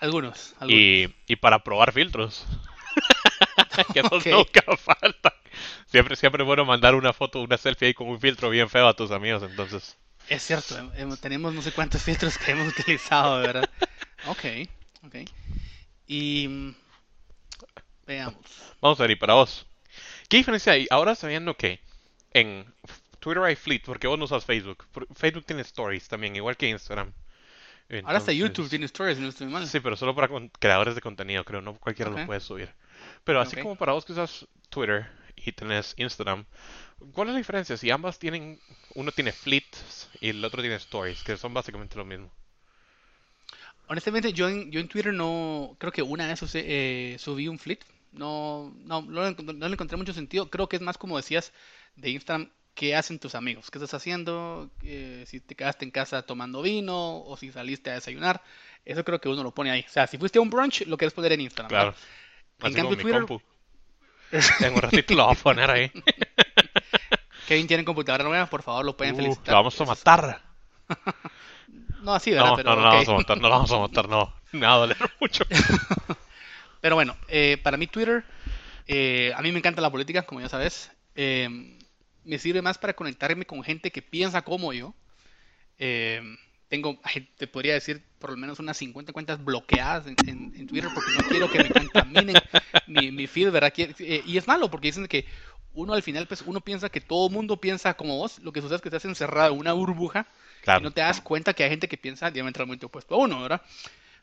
Algunos. 0.00 0.54
algunos. 0.58 0.80
Y, 0.80 1.14
y 1.26 1.36
para 1.36 1.62
probar 1.62 1.92
filtros. 1.92 2.44
que 3.92 4.00
esos 4.00 4.26
nunca 4.26 4.76
faltan. 4.76 5.32
Siempre, 5.86 6.16
siempre 6.16 6.42
es 6.42 6.46
bueno 6.46 6.64
mandar 6.64 6.94
una 6.94 7.12
foto, 7.12 7.40
una 7.40 7.56
selfie 7.56 7.88
ahí 7.88 7.94
con 7.94 8.08
un 8.08 8.20
filtro 8.20 8.50
bien 8.50 8.68
feo 8.68 8.86
a 8.86 8.94
tus 8.94 9.10
amigos, 9.10 9.42
entonces. 9.42 9.96
Es 10.28 10.42
cierto, 10.42 10.76
em- 10.76 10.90
em- 10.96 11.16
tenemos 11.16 11.54
no 11.54 11.62
sé 11.62 11.72
cuántos 11.72 12.02
filtros 12.02 12.36
que 12.38 12.50
hemos 12.52 12.68
utilizado, 12.78 13.40
¿verdad? 13.40 13.68
Ok, 14.26 14.44
ok. 15.06 15.14
Y 16.06 16.48
mm, 16.48 16.74
veamos. 18.06 18.44
Vamos 18.80 19.00
a 19.00 19.04
ver, 19.04 19.12
y 19.12 19.16
para 19.16 19.34
vos. 19.34 19.66
¿Qué 20.28 20.36
diferencia 20.36 20.74
hay? 20.74 20.86
Ahora 20.90 21.14
sabiendo 21.14 21.54
que 21.54 21.80
en 22.32 22.72
Twitter 23.18 23.42
hay 23.42 23.56
Fleet, 23.56 23.82
porque 23.84 24.06
vos 24.06 24.18
no 24.18 24.24
usas 24.24 24.44
Facebook. 24.44 24.86
Facebook 25.14 25.44
tiene 25.44 25.62
stories 25.62 26.08
también, 26.08 26.36
igual 26.36 26.56
que 26.56 26.68
Instagram. 26.68 27.12
Ahora 28.04 28.18
hasta 28.18 28.32
YouTube 28.32 28.68
tiene 28.68 28.84
stories, 28.84 29.18
no 29.18 29.28
estoy 29.28 29.46
mal. 29.46 29.66
Sí, 29.66 29.80
pero 29.80 29.96
solo 29.96 30.14
para 30.14 30.28
con- 30.28 30.50
creadores 30.58 30.94
de 30.94 31.00
contenido, 31.00 31.42
creo, 31.44 31.62
no 31.62 31.74
cualquiera 31.78 32.10
lo 32.10 32.26
puede 32.26 32.40
subir. 32.40 32.70
Pero 33.24 33.40
así 33.40 33.56
como 33.56 33.76
para 33.76 33.92
vos 33.92 34.04
que 34.04 34.12
usas 34.12 34.46
Twitter 34.68 35.06
y 35.36 35.52
tenés 35.52 35.94
Instagram, 35.96 36.44
¿cuál 37.12 37.28
es 37.28 37.32
la 37.32 37.38
diferencia? 37.38 37.76
Si 37.76 37.90
ambas 37.90 38.18
tienen, 38.18 38.60
uno 38.94 39.10
tiene 39.12 39.32
fleets 39.32 40.10
y 40.20 40.30
el 40.30 40.44
otro 40.44 40.60
tiene 40.60 40.76
stories, 40.76 41.22
que 41.22 41.36
son 41.36 41.54
básicamente 41.54 41.96
lo 41.96 42.04
mismo. 42.04 42.30
Honestamente, 43.86 44.34
yo 44.34 44.48
en, 44.48 44.70
yo 44.70 44.80
en 44.80 44.88
Twitter 44.88 45.14
no, 45.14 45.74
creo 45.78 45.92
que 45.92 46.02
una 46.02 46.26
vez 46.26 46.42
eh, 46.54 47.16
subí 47.18 47.48
un 47.48 47.58
fleet. 47.58 47.78
No, 48.12 48.74
no, 48.84 49.02
no 49.02 49.22
le 49.68 49.72
encontré 49.72 49.96
mucho 49.96 50.12
sentido. 50.12 50.50
Creo 50.50 50.68
que 50.68 50.76
es 50.76 50.82
más 50.82 50.98
como 50.98 51.16
decías 51.16 51.52
de 51.96 52.10
Instagram, 52.10 52.50
¿qué 52.78 52.94
hacen 52.94 53.18
tus 53.18 53.34
amigos? 53.34 53.72
¿Qué 53.72 53.78
estás 53.78 53.92
haciendo? 53.92 54.70
Eh, 54.84 55.24
si 55.26 55.40
te 55.40 55.56
quedaste 55.56 55.84
en 55.84 55.90
casa 55.90 56.22
tomando 56.22 56.62
vino 56.62 57.18
o 57.24 57.36
si 57.36 57.50
saliste 57.50 57.90
a 57.90 57.94
desayunar. 57.94 58.40
Eso 58.84 59.02
creo 59.04 59.20
que 59.20 59.28
uno 59.28 59.42
lo 59.42 59.52
pone 59.52 59.72
ahí. 59.72 59.84
O 59.84 59.90
sea, 59.90 60.06
si 60.06 60.16
fuiste 60.16 60.38
a 60.38 60.42
un 60.42 60.48
brunch, 60.48 60.86
lo 60.86 60.96
quieres 60.96 61.12
poner 61.12 61.32
en 61.32 61.40
Instagram. 61.40 61.68
Claro. 61.68 61.94
En 62.62 62.74
cambio, 62.74 62.96
Twitter-. 62.96 63.26
En 64.60 64.74
un 64.74 64.80
ratito 64.80 65.14
lo 65.14 65.24
voy 65.24 65.34
a 65.34 65.42
poner 65.42 65.70
ahí. 65.72 65.90
Kevin 67.48 67.66
tiene 67.66 67.84
computadora 67.84 68.22
nueva, 68.22 68.46
por 68.46 68.62
favor, 68.62 68.84
lo 68.84 68.96
pueden 68.96 69.14
Uh, 69.14 69.18
felicitar. 69.18 69.48
lo 69.48 69.54
vamos 69.56 69.80
a 69.80 69.84
matar. 69.84 70.42
No 72.02 72.14
así, 72.14 72.30
¿verdad? 72.30 72.50
No, 72.50 72.56
Pero, 72.56 72.76
no, 72.76 72.82
no, 72.82 72.88
vamos 72.88 73.08
a 73.08 73.14
matar, 73.14 73.36
no 73.38 73.48
lo 73.48 73.54
vamos 73.54 73.72
a 73.72 73.78
matar, 73.78 74.08
no. 74.08 74.32
Me 74.52 74.66
va 74.66 74.74
a 74.74 74.76
doler 74.76 74.96
mucho. 75.20 75.44
Pero 76.80 76.94
bueno, 76.94 77.16
eh, 77.26 77.58
para 77.60 77.76
mí 77.76 77.88
Twitter, 77.88 78.24
eh, 78.86 79.32
a 79.34 79.42
mí 79.42 79.50
me 79.50 79.58
encanta 79.58 79.80
la 79.80 79.90
política, 79.90 80.22
como 80.22 80.40
ya 80.40 80.48
sabes. 80.48 80.92
Eh, 81.16 81.76
me 82.24 82.38
sirve 82.38 82.62
más 82.62 82.78
para 82.78 82.94
conectarme 82.94 83.44
con 83.46 83.62
gente 83.62 83.90
que 83.90 84.02
piensa 84.02 84.42
como 84.42 84.72
yo. 84.72 84.94
Eh, 85.78 86.20
tengo, 86.68 87.00
te 87.38 87.46
podría 87.46 87.74
decir, 87.74 88.02
por 88.18 88.30
lo 88.30 88.36
menos 88.36 88.58
unas 88.58 88.76
50 88.76 89.12
cuentas 89.12 89.42
bloqueadas 89.44 90.06
en, 90.06 90.16
en- 90.26 90.52
en 90.56 90.66
Twitter 90.66 90.90
porque 90.94 91.12
no 91.12 91.22
quiero 91.28 91.48
que 91.50 91.60
me 91.60 91.70
contaminen 91.70 92.42
mi, 92.86 93.10
mi 93.12 93.26
feed, 93.26 93.50
¿verdad? 93.50 93.72
Eh, 93.76 94.22
y 94.26 94.36
es 94.36 94.46
malo 94.46 94.70
porque 94.70 94.88
dicen 94.88 95.06
que 95.06 95.24
uno 95.74 95.92
al 95.92 96.02
final, 96.02 96.26
pues 96.26 96.42
uno 96.44 96.60
piensa 96.60 96.88
que 96.88 97.00
todo 97.00 97.28
el 97.28 97.32
mundo 97.32 97.58
piensa 97.60 97.94
como 97.94 98.16
vos. 98.16 98.38
Lo 98.40 98.52
que 98.52 98.60
sucede 98.60 98.76
es 98.76 98.82
que 98.82 98.88
estás 98.88 99.04
encerrado 99.04 99.52
en 99.54 99.60
una 99.60 99.72
burbuja 99.72 100.26
y 100.80 100.82
no 100.82 100.90
te 100.90 101.00
das 101.02 101.20
cuenta 101.20 101.54
que 101.54 101.62
hay 101.64 101.70
gente 101.70 101.88
que 101.88 101.96
piensa 101.96 102.30
diametralmente 102.30 102.86
opuesto 102.86 103.14
a 103.14 103.18
uno, 103.18 103.40
¿verdad? 103.42 103.62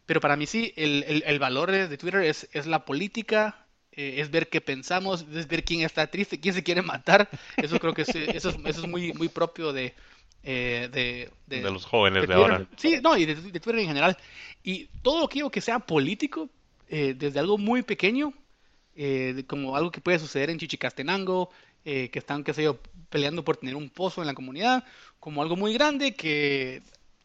Pero 0.05 0.19
para 0.19 0.36
mí 0.36 0.45
sí, 0.47 0.73
el, 0.75 1.03
el- 1.08 1.23
el 1.25 1.39
valor 1.39 1.71
de 1.71 1.88
de 1.88 1.97
Twitter 1.97 2.21
es, 2.21 2.49
es 2.51 2.65
la 2.67 2.86
política, 2.86 3.64
eh, 3.95 4.15
es 4.17 4.29
ver 4.31 4.49
qué 4.49 4.62
pensamos, 4.62 5.25
es 5.34 5.47
ver 5.47 5.63
quién 5.63 5.81
está 5.81 6.08
triste, 6.08 6.39
quién 6.39 6.53
se 6.53 6.63
quiere 6.63 6.81
matar. 6.81 7.29
Eso 7.58 7.77
creo 7.79 7.93
que 7.93 8.03
es, 8.03 8.15
eh, 8.15 8.29
eso 8.36 8.49
es, 8.49 8.55
eso 8.65 8.81
es 8.81 8.88
muy, 8.88 9.13
muy 9.13 9.29
propio 9.29 9.71
de, 9.73 9.93
eh, 10.43 10.89
de, 10.91 11.29
de- 11.47 11.62
De 11.62 11.71
los 11.71 11.86
jóvenes 11.86 12.27
de 12.27 12.34
ahora. 12.34 12.67
Sí, 12.77 12.99
no, 13.01 13.17
y 13.17 13.25
de, 13.25 13.36
de 13.36 13.60
Twitter 13.60 13.79
en 13.79 13.88
general. 13.88 14.17
Y 14.63 14.88
todo 15.01 15.27
lo 15.29 15.49
que 15.49 15.62
sea 15.62 15.79
político, 15.79 16.49
eh, 16.89 17.13
desde 17.17 17.39
algo 17.39 17.58
muy 17.58 17.81
pequeño, 17.84 18.34
eh, 18.95 19.43
como 19.47 19.75
algo 19.75 19.91
que 19.91 20.01
puede 20.01 20.19
suceder 20.19 20.49
en 20.49 20.58
Chichicastenango, 20.58 21.49
eh, 21.84 22.10
que 22.10 22.19
están, 22.19 22.43
qué 22.43 22.53
sé 22.53 22.63
yo, 22.63 22.79
peleando 23.10 23.43
por 23.43 23.58
tener 23.58 23.75
un 23.75 23.89
pozo 23.89 24.21
en 24.21 24.27
la 24.27 24.34
comunidad, 24.34 24.84
como 25.19 25.41
algo 25.41 25.55
muy 25.55 25.73
grande, 25.73 26.15
que 26.15 26.81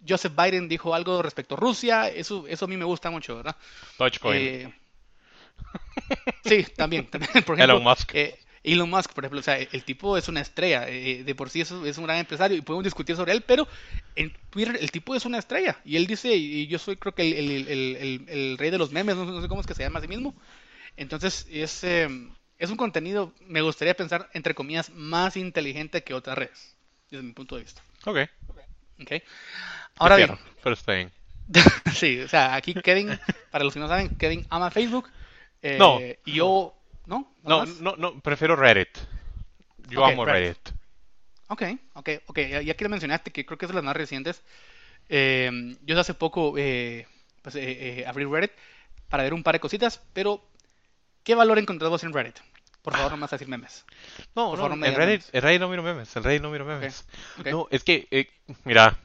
Joseph 0.07 0.33
Biden 0.37 0.69
dijo 0.69 0.95
algo 0.95 1.23
respecto 1.23 1.55
a 1.55 1.59
Rusia, 1.59 2.09
eso, 2.09 2.47
eso 2.47 2.65
a 2.65 2.69
mí 2.69 2.77
me 2.77 2.85
gusta 2.85 3.11
mucho, 3.11 3.37
¿verdad? 3.37 3.57
Dogecoin. 3.99 4.75
Sí, 6.45 6.65
también, 6.77 7.07
también, 7.07 7.33
por 7.45 7.55
ejemplo, 7.57 7.77
Elon 7.77 7.83
Musk. 7.83 8.11
eh, 8.15 8.39
Elon 8.63 8.91
Musk, 8.91 9.13
por 9.13 9.25
ejemplo, 9.25 9.41
o 9.41 9.43
sea, 9.43 9.57
el 9.59 9.85
tipo 9.85 10.17
es 10.19 10.29
una 10.29 10.41
estrella, 10.41 10.87
eh, 10.89 11.23
de 11.25 11.35
por 11.35 11.49
sí 11.51 11.61
es, 11.63 11.71
es 11.71 11.97
un 11.99 12.05
gran 12.05 12.19
empresario 12.19 12.57
y 12.57 12.61
podemos 12.61 12.85
discutir 12.85 13.17
sobre 13.17 13.33
él, 13.33 13.43
pero 13.47 13.67
en 14.17 14.33
Twitter 14.51 14.79
el 14.81 14.91
tipo 14.91 15.15
es 15.15 15.25
una 15.25 15.39
estrella 15.39 15.79
y 15.85 15.97
él 15.97 16.07
dice, 16.07 16.35
y 16.35 16.67
yo 16.67 16.79
soy 16.79 16.97
creo 16.97 17.15
que 17.15 17.23
el, 17.23 17.51
el- 17.51 17.69
el- 17.69 17.97
el- 17.97 18.29
el 18.29 18.59
rey 18.59 18.71
de 18.71 18.79
los 18.79 18.91
memes, 18.93 19.17
no, 19.17 19.25
sé- 19.27 19.33
no 19.33 19.41
sé 19.43 19.49
cómo 19.49 19.61
es 19.63 19.67
que 19.67 19.75
se 19.75 19.83
llama 19.83 19.99
a 19.99 20.03
sí 20.03 20.09
mismo, 20.09 20.35
entonces 20.97 21.47
es, 21.51 21.85
eh, 21.85 22.09
es 22.59 22.71
un 22.71 22.77
contenido, 22.77 23.33
me 23.47 23.63
gustaría 23.63 23.95
pensar, 23.95 24.29
entre 24.35 24.55
comillas, 24.55 24.91
más 24.91 25.37
inteligente 25.39 26.03
que 26.05 26.13
otras 26.15 26.37
redes, 26.37 26.75
desde 27.11 27.23
mi 27.25 27.33
punto 27.33 27.57
de 27.57 27.63
vista. 27.63 27.83
Ok. 28.05 28.19
¿ok? 29.01 29.13
Ahora 29.97 30.17
bien, 30.17 30.39
Pero 30.63 30.75
está 30.75 30.93
bien. 30.95 31.11
Sí, 31.95 32.21
o 32.21 32.29
sea, 32.29 32.55
aquí 32.55 32.75
Kevin, 32.75 33.19
para 33.51 33.65
los 33.65 33.73
que 33.75 33.81
no 33.81 33.89
saben, 33.89 34.11
Kevin 34.11 34.45
ama 34.51 34.71
Facebook. 34.71 35.09
Eh, 35.63 35.79
No. 35.79 35.99
Y 36.25 36.35
yo, 36.37 36.75
¿no? 37.07 37.35
No, 37.43 37.65
no, 37.67 37.97
no, 37.97 38.21
prefiero 38.21 38.57
Reddit. 38.57 38.89
Yo 39.89 40.05
amo 40.05 40.25
Reddit. 40.25 40.57
Reddit. 40.59 40.71
Ok, 41.49 41.63
ok, 41.95 42.09
ok. 42.27 42.39
Ya 42.65 42.75
que 42.75 42.85
lo 42.85 42.91
mencionaste, 42.91 43.33
que 43.33 43.45
creo 43.45 43.59
que 43.59 43.67
es 43.67 43.71
de 43.71 43.75
las 43.75 43.85
más 43.85 43.97
recientes. 43.97 44.43
eh, 45.09 45.77
yo 45.83 45.99
hace 46.01 46.15
poco 46.15 46.55
eh, 46.57 47.07
pues, 47.43 47.57
eh, 47.57 48.01
eh, 48.01 48.07
abrí 48.07 48.25
Reddit 48.25 48.53
para 49.09 49.25
ver 49.25 49.35
un 49.35 49.43
par 49.43 49.55
de 49.55 49.61
cositas, 49.61 50.03
pero 50.13 50.43
¿qué 51.25 51.35
valor 51.35 51.59
encontrás 51.59 51.91
vos 51.91 52.05
en 52.05 52.13
Reddit? 52.13 52.39
Por 52.83 52.95
favor, 52.95 53.11
no 53.13 53.17
me 53.19 53.23
vas 53.23 53.33
a 53.33 53.37
decir 53.37 53.49
memes. 53.49 53.85
No, 54.37 54.51
Por 54.51 54.59
no, 54.59 54.65
favor, 54.65 54.71
no 54.71 54.77
me 54.77 54.89
en 54.89 54.95
Reddit, 54.95 55.23
memes. 55.23 55.31
en 55.33 55.43
Reddit 55.43 55.61
no 55.61 55.69
miro 55.69 55.83
memes, 55.83 56.17
en 56.17 56.23
Reddit 56.25 56.43
no 56.43 56.51
miro 56.51 56.65
memes. 56.65 57.05
No, 57.45 57.69
es 57.71 57.85
que, 57.85 58.07
eh, 58.11 58.29
mira, 58.65 58.99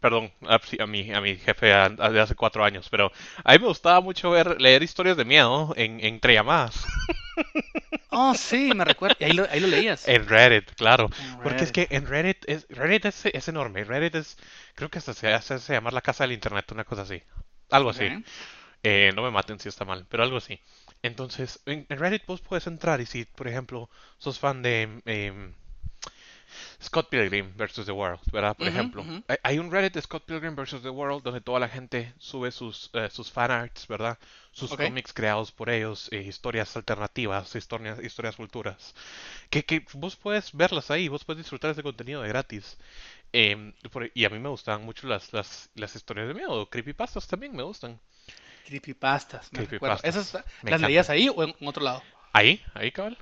perdón 0.00 0.32
a, 0.48 0.60
a 0.82 0.86
mi, 0.86 1.12
a 1.12 1.20
mi 1.20 1.36
jefe 1.36 1.72
a- 1.72 1.84
a- 1.98 2.10
de 2.10 2.20
hace 2.20 2.34
cuatro 2.34 2.64
años, 2.64 2.88
pero 2.90 3.12
a 3.44 3.52
mí 3.52 3.58
me 3.58 3.66
gustaba 3.66 4.00
mucho 4.00 4.30
ver, 4.30 4.60
leer 4.60 4.82
historias 4.82 5.16
de 5.16 5.24
miedo 5.24 5.72
en, 5.76 6.00
entre 6.04 6.34
llamadas. 6.34 6.84
Oh, 8.12 8.34
sí, 8.34 8.72
me 8.74 8.84
recuerdo. 8.84 9.16
Ahí 9.20 9.32
lo, 9.32 9.46
ahí 9.50 9.60
lo 9.60 9.68
leías. 9.68 10.06
En 10.08 10.28
Reddit, 10.28 10.72
claro. 10.74 11.08
En 11.18 11.42
Porque 11.42 11.64
es 11.64 11.72
que 11.72 11.86
en 11.90 12.06
Reddit 12.06 12.38
es, 12.48 12.66
Reddit 12.68 13.04
es, 13.06 13.26
es 13.26 13.48
enorme. 13.48 13.84
Reddit 13.84 14.16
es, 14.16 14.36
creo 14.74 14.90
que 14.90 14.98
hasta 14.98 15.14
se 15.14 15.32
hace, 15.32 15.72
llamar 15.72 15.92
la 15.92 16.00
casa 16.02 16.24
del 16.24 16.32
internet, 16.32 16.70
una 16.72 16.84
cosa 16.84 17.02
así. 17.02 17.22
Algo 17.70 17.90
así. 17.90 18.08
Eh, 18.82 19.12
no 19.14 19.22
me 19.22 19.30
maten 19.30 19.58
si 19.60 19.68
está 19.68 19.84
mal, 19.84 20.06
pero 20.08 20.22
algo 20.22 20.38
así. 20.38 20.60
Entonces, 21.02 21.60
en, 21.66 21.86
en 21.88 21.98
Reddit 21.98 22.26
vos 22.26 22.40
puedes 22.40 22.66
entrar 22.66 23.00
y 23.00 23.06
si, 23.06 23.24
por 23.26 23.46
ejemplo, 23.46 23.88
sos 24.18 24.38
fan 24.38 24.62
de 24.62 25.00
em, 25.04 25.54
Scott 26.82 27.08
Pilgrim 27.10 27.52
versus 27.56 27.86
The 27.86 27.92
World, 27.92 28.20
¿verdad? 28.32 28.56
Por 28.56 28.68
ejemplo, 28.68 29.08
hay, 29.28 29.36
hay 29.42 29.58
un 29.58 29.70
Reddit 29.70 29.94
de 29.94 30.02
Scott 30.02 30.24
Pilgrim 30.24 30.54
versus 30.56 30.82
The 30.82 30.90
World 30.90 31.22
donde 31.22 31.40
toda 31.40 31.60
la 31.60 31.68
gente 31.68 32.12
sube 32.18 32.50
sus, 32.52 32.90
eh, 32.94 33.08
sus 33.10 33.30
fanarts, 33.30 33.86
¿verdad? 33.88 34.18
Sus 34.52 34.70
cómics 34.88 35.12
creados 35.12 35.52
por 35.52 35.70
ellos, 35.70 36.08
eh, 36.12 36.22
historias 36.22 36.76
alternativas, 36.76 37.54
historias, 37.54 37.98
historias 38.02 38.36
futuras, 38.36 38.94
que, 39.50 39.64
que 39.64 39.84
vos 39.94 40.16
puedes 40.16 40.52
verlas 40.52 40.90
ahí, 40.90 41.08
vos 41.08 41.24
puedes 41.24 41.38
disfrutar 41.44 41.70
ese 41.72 41.82
contenido 41.82 42.22
de 42.22 42.28
gratis. 42.28 42.78
Em, 43.32 43.72
por- 43.92 44.10
y 44.14 44.24
a 44.24 44.30
mí 44.30 44.38
me 44.38 44.48
gustan 44.48 44.84
mucho 44.84 45.06
las, 45.08 45.32
las, 45.32 45.70
las 45.74 45.94
historias 45.96 46.28
de 46.28 46.34
miedo, 46.34 46.68
creepypastas 46.70 47.26
también 47.28 47.54
me 47.56 47.62
gustan. 47.62 47.98
Creepypastas, 48.66 49.52
me. 49.52 49.58
Creepypastas, 49.58 50.04
¿Esas 50.04 50.44
me 50.62 50.70
las 50.70 50.80
leías 50.80 51.08
encantan. 51.08 51.14
ahí 51.16 51.28
o 51.28 51.42
en 51.60 51.68
otro 51.68 51.82
lado? 51.82 52.02
Ahí, 52.32 52.62
ahí, 52.74 52.90
cabal. 52.92 53.16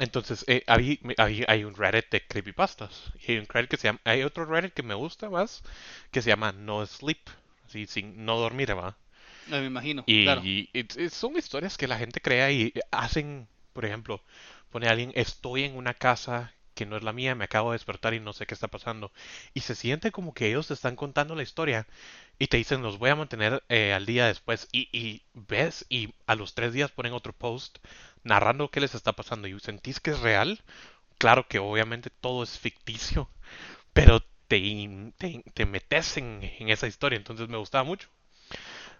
Entonces, 0.00 0.44
eh, 0.48 0.64
hay, 0.66 1.00
hay, 1.18 1.44
hay 1.46 1.64
un 1.64 1.74
Reddit 1.76 2.10
de 2.10 2.26
creepypastas. 2.26 3.12
Y 3.26 3.32
hay 3.32 3.38
un 3.38 3.46
Reddit 3.46 3.70
que 3.70 3.76
se 3.76 3.88
llama, 3.88 4.00
hay 4.04 4.22
otro 4.24 4.44
Reddit 4.46 4.72
que 4.74 4.82
me 4.82 4.94
gusta 4.94 5.30
más, 5.30 5.62
que 6.10 6.22
se 6.22 6.30
llama 6.30 6.52
No 6.52 6.84
Sleep, 6.86 7.20
así 7.66 7.86
sin 7.86 8.24
no 8.24 8.38
dormir, 8.38 8.76
¿va? 8.76 8.96
Eh, 9.46 9.60
me 9.60 9.66
imagino, 9.66 10.06
Y, 10.06 10.18
claro. 10.22 10.42
y 10.72 11.08
son 11.10 11.36
historias 11.36 11.76
que 11.76 11.86
la 11.88 11.98
gente 11.98 12.20
crea 12.20 12.50
y 12.50 12.72
hacen, 12.90 13.48
por 13.72 13.84
ejemplo, 13.84 14.22
pone 14.70 14.88
alguien, 14.88 15.12
estoy 15.14 15.64
en 15.64 15.76
una 15.76 15.94
casa 15.94 16.52
que 16.74 16.86
no 16.86 16.96
es 16.96 17.02
la 17.02 17.12
mía, 17.12 17.34
me 17.34 17.44
acabo 17.44 17.70
de 17.70 17.74
despertar 17.74 18.14
y 18.14 18.20
no 18.20 18.32
sé 18.32 18.46
qué 18.46 18.54
está 18.54 18.68
pasando. 18.68 19.12
Y 19.54 19.60
se 19.60 19.74
siente 19.74 20.10
como 20.12 20.32
que 20.34 20.48
ellos 20.48 20.68
te 20.68 20.74
están 20.74 20.96
contando 20.96 21.34
la 21.34 21.42
historia 21.42 21.86
y 22.38 22.46
te 22.46 22.56
dicen, 22.56 22.82
los 22.82 22.98
voy 22.98 23.10
a 23.10 23.16
mantener 23.16 23.62
eh, 23.68 23.92
al 23.92 24.06
día 24.06 24.26
después. 24.26 24.68
Y, 24.72 24.88
y 24.92 25.22
ves 25.34 25.84
y 25.90 26.14
a 26.26 26.34
los 26.36 26.54
tres 26.54 26.72
días 26.72 26.90
ponen 26.90 27.12
otro 27.12 27.32
post 27.34 27.78
narrando 28.24 28.70
qué 28.70 28.80
les 28.80 28.94
está 28.94 29.12
pasando 29.12 29.48
y 29.48 29.58
sentís 29.60 30.00
que 30.00 30.10
es 30.12 30.20
real. 30.20 30.62
Claro 31.18 31.48
que 31.48 31.58
obviamente 31.60 32.10
todo 32.10 32.42
es 32.44 32.58
ficticio, 32.58 33.30
pero 33.94 34.20
te, 34.48 35.12
te, 35.18 35.44
te 35.54 35.66
metes 35.66 36.16
en, 36.18 36.40
en 36.58 36.70
esa 36.70 36.86
historia, 36.88 37.16
entonces 37.18 37.48
me 37.48 37.58
gustaba 37.58 37.84
mucho. 37.84 38.08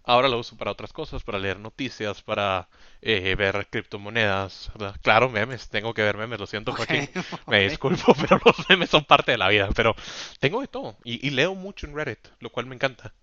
Ahora 0.04 0.28
lo 0.28 0.38
uso 0.38 0.56
para 0.56 0.70
otras 0.70 0.92
cosas, 0.92 1.22
para 1.22 1.38
leer 1.38 1.58
noticias, 1.58 2.22
para 2.22 2.68
eh, 3.02 3.34
ver 3.36 3.68
criptomonedas, 3.70 4.70
¿verdad? 4.74 4.96
Claro, 5.02 5.28
memes, 5.28 5.68
tengo 5.68 5.94
que 5.94 6.02
ver 6.02 6.16
memes, 6.16 6.40
lo 6.40 6.46
siento 6.46 6.72
Ok, 6.72 6.78
Joaquín, 6.78 7.08
me 7.46 7.60
disculpo, 7.62 8.14
pero 8.20 8.40
los 8.44 8.68
memes 8.68 8.90
son 8.90 9.04
parte 9.04 9.32
de 9.32 9.38
la 9.38 9.48
vida, 9.48 9.68
pero 9.74 9.94
tengo 10.38 10.60
de 10.60 10.68
todo 10.68 10.96
y, 11.04 11.26
y 11.26 11.30
leo 11.30 11.54
mucho 11.54 11.86
en 11.86 11.94
Reddit, 11.94 12.28
lo 12.40 12.50
cual 12.50 12.66
me 12.66 12.74
encanta. 12.74 13.14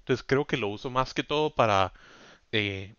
Entonces 0.00 0.24
creo 0.28 0.46
que 0.46 0.56
lo 0.56 0.68
uso 0.68 0.90
más 0.90 1.14
que 1.14 1.22
todo 1.24 1.50
para 1.54 1.92
eh, 2.52 2.94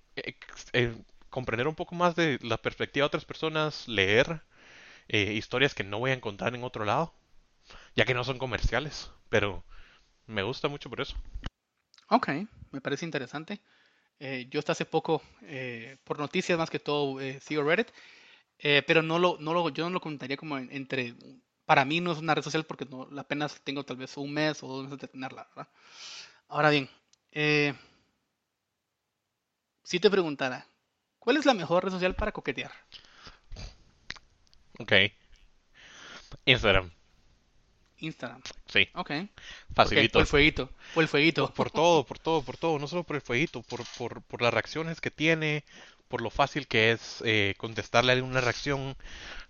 eh, 0.74 0.96
comprender 1.36 1.68
un 1.70 1.76
poco 1.76 1.96
más 1.96 2.16
de 2.16 2.40
la 2.44 2.58
perspectiva 2.58 3.04
de 3.06 3.08
otras 3.10 3.26
personas, 3.26 3.88
leer 3.90 4.44
eh, 5.10 5.34
historias 5.34 5.76
que 5.76 5.84
no 5.86 6.00
voy 6.00 6.12
a 6.12 6.16
encontrar 6.16 6.56
en 6.56 6.64
otro 6.66 6.86
lado, 6.86 7.14
ya 7.96 8.06
que 8.06 8.16
no 8.16 8.24
son 8.26 8.40
comerciales, 8.40 9.12
pero 9.30 9.64
me 10.28 10.44
gusta 10.44 10.70
mucho 10.70 10.90
por 10.92 11.02
eso. 11.02 11.18
Ok, 12.10 12.30
me 12.72 12.82
parece 12.82 13.06
interesante. 13.06 13.62
Eh, 14.20 14.48
yo 14.52 14.60
hasta 14.60 14.74
hace 14.74 14.86
poco, 14.86 15.22
eh, 15.44 15.98
por 16.06 16.20
noticias 16.20 16.58
más 16.60 16.70
que 16.72 16.80
todo, 16.80 17.20
sigo 17.42 17.64
Reddit, 17.64 17.90
pero 18.88 19.02
no 19.04 19.20
lo, 19.20 19.38
no 19.40 19.54
lo, 19.54 19.70
yo 19.70 19.86
no 19.86 19.92
lo 19.92 20.02
contaría 20.02 20.38
como 20.38 20.58
en- 20.58 20.72
entre, 20.72 21.16
para 21.66 21.86
mí 21.86 22.02
no 22.02 22.12
es 22.14 22.20
una 22.20 22.36
red 22.36 22.44
social 22.44 22.66
porque 22.66 22.86
no, 22.86 23.08
apenas 23.20 23.62
tengo 23.64 23.84
tal 23.86 23.98
vez 23.98 24.18
un 24.18 24.34
mes 24.34 24.64
o 24.64 24.68
dos 24.68 24.86
meses 24.86 25.00
de 25.00 25.08
tenerla, 25.10 25.48
¿verdad? 25.56 25.70
Ahora 26.50 26.70
bien, 26.72 26.90
si 29.84 30.00
te 30.02 30.10
preguntara, 30.10 30.68
¿cuál 31.26 31.38
es 31.38 31.46
la 31.46 31.54
mejor 31.54 31.84
red 31.84 31.92
social 31.92 32.16
para 32.16 32.32
coquetear? 32.32 32.72
Ok, 34.80 34.94
Instagram, 36.46 36.92
Instagram. 37.98 38.42
sí, 38.68 38.90
Ok. 38.94 39.10
¿Por 39.76 39.90
qué? 39.94 40.10
Por 40.10 40.20
facilito. 40.20 40.20
el 40.20 40.28
fueguito. 40.28 40.70
Por 40.94 41.04
el 41.04 41.08
fueguito. 41.10 41.54
Por 41.54 41.72
todo, 41.72 42.06
por 42.06 42.20
todo, 42.20 42.42
por 42.44 42.58
todo, 42.58 42.80
no 42.80 42.88
solo 42.88 43.04
por 43.04 43.16
el 43.18 43.22
fueguito, 43.22 43.62
por, 43.64 43.86
por, 43.98 44.22
por 44.24 44.42
las 44.42 44.54
reacciones 44.54 45.02
que 45.02 45.12
tiene, 45.12 45.66
por 46.08 46.22
lo 46.22 46.30
fácil 46.30 46.68
que 46.68 46.92
es 46.92 47.22
eh, 47.26 47.56
contestarle 47.58 48.14
a 48.14 48.24
una 48.24 48.42
reacción, 48.42 48.96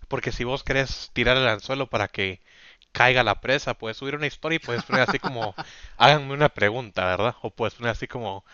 porque 0.08 0.32
si 0.32 0.44
vos 0.44 0.64
querés 0.64 1.10
tirar 1.12 1.36
el 1.36 1.48
anzuelo 1.48 1.88
para 1.88 2.08
que 2.08 2.40
caiga 2.92 3.22
la 3.24 3.40
presa, 3.40 3.74
puedes 3.74 3.98
subir 3.98 4.16
una 4.16 4.26
historia 4.26 4.56
y 4.56 4.60
puedes 4.60 4.84
poner 4.84 5.02
así 5.02 5.18
como, 5.18 5.54
háganme 5.98 6.34
una 6.34 6.48
pregunta, 6.48 7.04
¿verdad? 7.06 7.36
O 7.42 7.50
puedes 7.50 7.74
poner 7.74 7.92
así 7.92 8.08
como, 8.08 8.44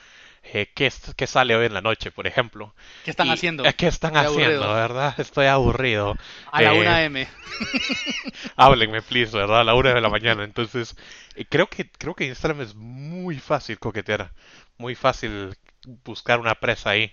eh, 0.42 0.70
¿qué, 0.74 0.92
qué 1.16 1.26
sale 1.26 1.57
hoy 1.57 1.66
en 1.66 1.74
la 1.74 1.81
noche, 1.83 2.11
por 2.11 2.26
ejemplo? 2.26 2.74
¿Qué 3.02 3.11
están 3.11 3.31
Y, 3.31 3.31
haciendo? 3.31 3.68
eh, 3.68 3.74
¿qué 3.74 3.87
están 3.88 4.16
Estoy 4.16 4.24
haciendo, 4.24 4.66
aburrido. 4.66 4.74
verdad? 4.74 5.14
Estoy 5.18 5.46
aburrido. 5.46 6.18
A 6.52 6.62
la 6.62 6.74
Eh, 6.74 6.74
1 6.74 7.07
AM. 7.07 7.26
háblenme, 8.57 9.02
please, 9.02 9.37
¿verdad? 9.37 9.61
A 9.61 9.64
la 9.64 9.74
una 9.74 9.94
de 9.94 10.00
la 10.00 10.09
mañana. 10.11 10.44
Entonces, 10.44 10.96
eh, 11.35 11.44
creo 11.48 11.68
que, 11.68 11.90
creo 11.90 12.14
que 12.14 12.26
Instagram 12.26 12.61
es 12.62 12.74
muy 12.74 13.38
fácil 13.38 13.78
coquetear, 13.78 14.33
muy 14.78 14.94
fácil 14.94 15.57
buscar 16.05 16.40
una 16.40 16.55
presa 16.57 16.90
ahí, 16.90 17.12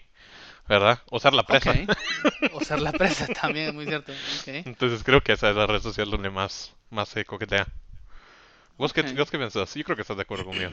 ¿verdad? 0.70 1.02
Usar 1.12 1.34
la 1.34 1.44
presa. 1.46 1.82
Usar 2.50 2.80
la 2.80 2.94
presa 2.94 3.28
también 3.30 3.68
es 3.68 3.74
muy 3.74 3.88
cierto. 3.88 4.13
Ok. 4.28 4.48
Entonces, 4.63 5.04
creo 5.04 5.22
que 5.22 5.34
esa 5.34 5.50
es 5.50 5.56
la 5.58 5.68
red 5.68 5.82
social 5.82 6.10
donde 6.10 6.30
más, 6.30 6.74
más 6.89 7.10
se 7.10 7.26
coquetea. 7.26 7.68
¿Vos 8.80 8.94
qué, 8.94 9.02
Ok. 9.02 9.20
vos 9.20 9.30
qué 9.30 9.38
pensás? 9.38 9.76
Yo 9.76 9.84
creo 9.84 9.96
que 9.96 10.02
estás 10.02 10.18
de 10.18 10.24
acuerdo 10.24 10.46
conmigo. 10.46 10.72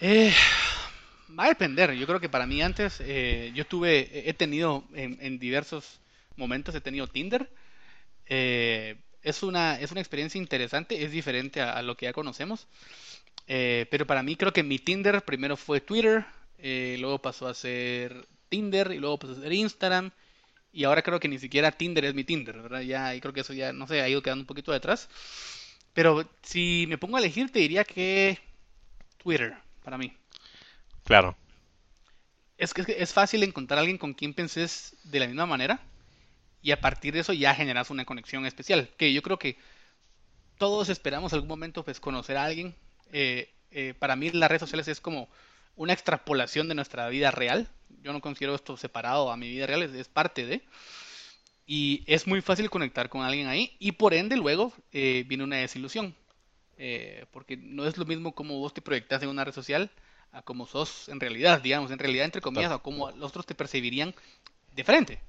Eh, 0.00 0.32
va 1.38 1.44
a 1.44 1.48
depender. 1.48 1.92
Yo 1.92 2.06
creo 2.06 2.20
que 2.20 2.28
para 2.28 2.46
mí 2.46 2.62
antes, 2.62 3.00
eh, 3.00 3.52
yo 3.54 3.66
tuve, 3.66 4.28
he 4.28 4.34
tenido 4.34 4.84
en, 4.94 5.18
en 5.20 5.38
diversos 5.38 6.00
momentos, 6.36 6.74
he 6.74 6.80
tenido 6.80 7.06
Tinder. 7.06 7.48
Eh, 8.26 8.96
es 9.22 9.42
una, 9.42 9.80
es 9.80 9.90
una 9.90 10.00
experiencia 10.00 10.38
interesante, 10.38 11.02
es 11.02 11.10
diferente 11.10 11.60
a, 11.60 11.80
lo 11.82 11.96
que 11.96 12.06
ya 12.06 12.12
conocemos. 12.12 12.66
Eh, 13.46 13.86
pero 13.90 14.06
para 14.06 14.22
mí 14.22 14.36
creo 14.36 14.52
que 14.52 14.62
mi 14.62 14.78
Tinder 14.78 15.22
primero 15.24 15.56
fue 15.56 15.80
Twitter, 15.80 16.24
eh, 16.58 16.96
luego 17.00 17.20
pasó 17.20 17.46
a 17.46 17.54
ser 17.54 18.26
Tinder 18.48 18.92
y 18.92 18.98
luego 18.98 19.18
pasó 19.18 19.32
a 19.32 19.42
ser 19.42 19.52
Instagram. 19.52 20.10
Y 20.72 20.84
ahora 20.84 21.02
creo 21.02 21.20
que 21.20 21.28
ni 21.28 21.38
siquiera 21.38 21.72
Tinder 21.72 22.04
es 22.04 22.14
mi 22.14 22.24
Tinder, 22.24 22.60
¿verdad? 22.60 22.80
Ya, 22.80 23.14
y 23.14 23.20
creo 23.20 23.32
que 23.32 23.40
eso 23.40 23.52
ya, 23.52 23.72
no 23.72 23.86
sé, 23.86 24.00
ha 24.00 24.08
ido 24.08 24.22
quedando 24.22 24.42
un 24.42 24.46
poquito 24.46 24.72
detrás. 24.72 25.08
Pero 25.92 26.28
si 26.42 26.86
me 26.88 26.98
pongo 26.98 27.16
a 27.16 27.20
elegir, 27.20 27.50
te 27.50 27.60
diría 27.60 27.84
que 27.84 28.38
Twitter, 29.18 29.54
para 29.84 29.98
mí. 29.98 30.12
Claro, 31.04 31.36
Es 32.56 32.72
que 32.74 32.84
es 32.98 33.12
fácil 33.12 33.42
encontrar 33.42 33.78
a 33.78 33.80
alguien 33.80 33.98
con 33.98 34.14
quien 34.14 34.34
penses 34.34 34.96
de 35.04 35.20
la 35.20 35.26
misma 35.26 35.46
manera 35.46 35.80
y 36.62 36.72
a 36.72 36.80
partir 36.80 37.14
de 37.14 37.20
eso 37.20 37.32
ya 37.32 37.54
generas 37.54 37.90
una 37.90 38.04
conexión 38.04 38.46
especial. 38.46 38.90
Que 38.96 39.12
yo 39.12 39.22
creo 39.22 39.38
que 39.38 39.58
todos 40.58 40.88
esperamos 40.88 41.32
algún 41.32 41.48
momento 41.48 41.84
pues 41.84 42.00
conocer 42.00 42.36
a 42.36 42.44
alguien. 42.44 42.74
Eh, 43.12 43.52
eh, 43.70 43.94
para 43.98 44.16
mí 44.16 44.30
las 44.30 44.48
redes 44.48 44.60
sociales 44.60 44.88
es 44.88 45.00
como 45.00 45.28
una 45.76 45.92
extrapolación 45.92 46.68
de 46.68 46.74
nuestra 46.74 47.08
vida 47.08 47.30
real. 47.30 47.68
Yo 48.02 48.12
no 48.12 48.20
considero 48.20 48.54
esto 48.54 48.76
separado 48.76 49.30
a 49.32 49.36
mi 49.36 49.48
vida 49.48 49.66
real, 49.66 49.82
es, 49.82 49.92
es 49.94 50.08
parte 50.08 50.46
de. 50.46 50.62
Y 51.66 52.04
es 52.06 52.26
muy 52.26 52.40
fácil 52.42 52.68
conectar 52.70 53.08
con 53.08 53.22
alguien 53.22 53.48
ahí 53.48 53.76
y 53.78 53.92
por 53.92 54.12
ende 54.14 54.36
luego 54.36 54.72
eh, 54.92 55.24
viene 55.26 55.44
una 55.44 55.56
desilusión. 55.56 56.14
Eh, 56.76 57.26
porque 57.30 57.56
no 57.56 57.86
es 57.86 57.96
lo 57.98 58.04
mismo 58.04 58.34
como 58.34 58.58
vos 58.58 58.74
te 58.74 58.82
proyectas 58.82 59.22
en 59.22 59.28
una 59.28 59.44
red 59.44 59.52
social 59.54 59.90
a 60.34 60.42
como 60.42 60.66
sos 60.66 61.08
en 61.08 61.20
realidad, 61.20 61.60
digamos, 61.62 61.90
en 61.90 61.98
realidad 61.98 62.24
entre 62.24 62.42
comillas, 62.42 62.72
a 62.72 62.78
como 62.78 63.10
los 63.12 63.30
otros 63.30 63.46
te 63.46 63.54
percibirían 63.54 64.14
de 64.74 64.84
frente. 64.84 65.20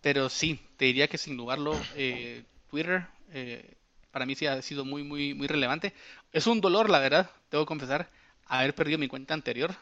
Pero 0.00 0.28
sí, 0.28 0.60
te 0.76 0.86
diría 0.86 1.08
que 1.08 1.18
sin 1.18 1.36
dudarlo, 1.36 1.78
eh, 1.94 2.44
Twitter 2.70 3.06
eh, 3.32 3.74
para 4.10 4.24
mí 4.26 4.34
sí 4.34 4.46
ha 4.46 4.60
sido 4.62 4.84
muy, 4.84 5.02
muy, 5.02 5.34
muy 5.34 5.46
relevante. 5.46 5.92
Es 6.32 6.46
un 6.46 6.60
dolor, 6.60 6.88
la 6.88 6.98
verdad, 6.98 7.30
tengo 7.50 7.64
que 7.64 7.68
confesar, 7.68 8.08
haber 8.46 8.74
perdido 8.74 8.98
mi 8.98 9.08
cuenta 9.08 9.34
anterior, 9.34 9.74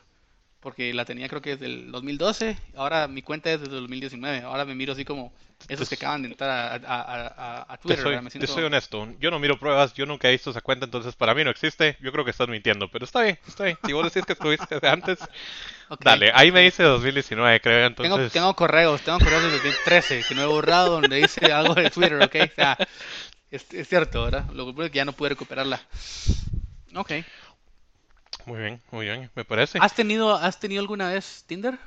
porque 0.60 0.92
la 0.92 1.04
tenía 1.04 1.28
creo 1.28 1.42
que 1.42 1.50
desde 1.50 1.66
el 1.66 1.92
2012, 1.92 2.56
ahora 2.74 3.06
mi 3.06 3.22
cuenta 3.22 3.52
es 3.52 3.60
desde 3.60 3.74
el 3.74 3.82
2019. 3.82 4.40
Ahora 4.40 4.64
me 4.64 4.74
miro 4.74 4.94
así 4.94 5.04
como 5.04 5.32
esos 5.68 5.88
que 5.88 5.96
Te, 5.96 6.04
acaban 6.04 6.22
de 6.22 6.28
entrar 6.28 6.50
a, 6.50 6.74
a- 6.74 7.02
a- 7.02 7.26
a- 7.62 7.72
a 7.74 7.76
te 7.76 7.82
Twitter, 7.82 8.02
soy. 8.02 8.20
Me 8.20 8.30
te 8.30 8.46
soy 8.46 8.62
siento... 8.62 8.66
honesto, 8.66 9.08
yo 9.20 9.30
no 9.30 9.38
miro 9.38 9.58
pruebas, 9.58 9.94
yo 9.94 10.06
nunca 10.06 10.28
he 10.28 10.32
visto 10.32 10.50
esa 10.50 10.60
cuenta, 10.60 10.84
entonces 10.84 11.14
para 11.16 11.34
mí 11.34 11.44
no 11.44 11.50
existe, 11.50 11.96
yo 12.00 12.12
creo 12.12 12.24
que 12.24 12.30
estás 12.30 12.48
mintiendo, 12.48 12.88
pero 12.90 13.04
está 13.04 13.22
bien, 13.22 13.38
está 13.46 13.64
bien. 13.64 13.78
Si 13.84 13.92
vos 13.92 14.04
decís 14.04 14.26
que 14.26 14.32
estuviste 14.34 14.78
antes, 14.86 15.18
Ok, 15.88 16.04
dale, 16.04 16.30
ahí 16.34 16.52
me 16.52 16.62
dice 16.62 16.82
2019, 16.82 17.60
creo, 17.60 17.86
Tengo, 18.00 18.16
entonces... 18.16 18.32
tengo 18.32 18.54
correos, 18.54 19.02
tengo 19.02 19.18
correos 19.20 19.42
desde 19.42 19.56
2013 19.56 20.24
que 20.24 20.34
no 20.34 20.42
he 20.42 20.46
borrado 20.46 20.90
donde 20.90 21.16
dice 21.16 21.52
algo 21.52 21.74
de 21.74 21.88
Twitter, 21.88 22.20
¿ok? 22.22 22.34
O 22.52 22.54
sea, 22.54 22.78
es, 23.50 23.72
es 23.74 23.88
cierto, 23.88 24.24
¿verdad? 24.24 24.46
Lo 24.52 24.64
que 24.66 24.70
ocurre 24.72 24.86
es 24.86 24.92
que 24.92 24.96
ya 24.98 25.04
no 25.04 25.12
pude 25.14 25.30
recuperarla. 25.30 25.80
Ok. 26.94 27.12
Muy 28.46 28.58
bien, 28.60 28.82
muy 28.92 29.04
bien, 29.06 29.30
me 29.34 29.44
parece. 29.44 29.78
¿Has 29.78 29.94
tenido, 29.94 30.34
has 30.34 30.58
tenido 30.60 30.80
alguna 30.80 31.08
vez 31.10 31.44
Tinder? 31.46 31.78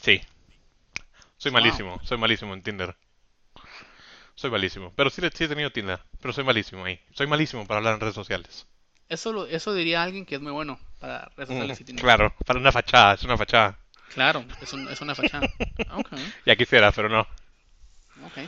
Sí, 0.00 0.20
soy 1.46 1.52
Wow. 1.54 1.60
malísimo, 1.60 2.00
soy 2.04 2.18
malísimo 2.18 2.54
en 2.54 2.62
Tinder. 2.62 2.96
Soy 4.36 4.50
malísimo, 4.52 4.92
pero 4.94 5.10
sí, 5.10 5.20
sí 5.34 5.44
he 5.44 5.48
tenido 5.48 5.72
Tinder, 5.72 6.00
pero 6.20 6.32
soy 6.32 6.44
malísimo 6.44 6.84
ahí. 6.84 7.00
Soy 7.12 7.26
malísimo 7.26 7.66
para 7.66 7.78
hablar 7.78 7.94
en 7.94 8.00
redes 8.00 8.14
sociales. 8.14 8.68
Eso, 9.08 9.32
lo- 9.32 9.46
eso 9.46 9.74
diría 9.74 10.02
alguien 10.04 10.24
que 10.24 10.36
es 10.36 10.40
muy 10.40 10.52
bueno 10.52 10.78
para 11.00 11.28
redes 11.36 11.48
Mm, 11.48 11.48
sociales 11.48 11.80
y 11.80 11.84
Tinder. 11.84 12.06
claro, 12.06 12.32
para 12.46 12.58
una 12.60 12.70
fachada, 12.72 13.14
es 13.14 13.24
una 13.24 13.36
fachada. 13.36 13.78
Claro, 14.08 14.44
es, 14.60 14.72
un- 14.72 14.88
es 14.88 15.00
una 15.00 15.14
fachada. 15.14 15.48
Ok, 15.88 16.12
Ya 16.46 16.56
quisiera, 16.56 16.92
pero 16.92 17.08
no. 17.08 17.26
ok. 18.22 18.38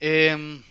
Em, 0.00 0.62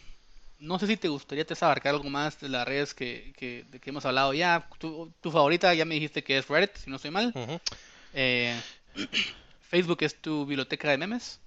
no 0.60 0.80
sé 0.80 0.88
si 0.88 0.98
te 0.98 1.08
gustaría 1.10 1.46
te 1.46 1.56
abarcar 1.62 1.96
algo 1.96 2.10
más 2.10 2.40
de 2.42 2.50
las 2.50 2.68
redes 2.68 2.94
que, 2.94 3.34
que, 3.38 3.66
de 3.70 3.80
que 3.80 3.90
hemos 3.92 4.06
hablado 4.06 4.34
ya. 4.34 4.68
Tu, 4.80 5.14
tu 5.22 5.32
favorita 5.32 5.74
ya 5.74 5.86
me 5.86 5.96
dijiste 5.96 6.24
que 6.24 6.38
es 6.38 6.48
Reddit, 6.50 6.76
si 6.78 6.90
no 6.90 6.98
estoy 6.98 7.12
mal. 7.12 7.36
Eh, 8.14 8.62
Facebook 9.70 9.98
es 10.02 10.22
tu 10.22 10.46
biblioteca 10.46 10.90
de 10.90 10.98
memes. 10.98 11.40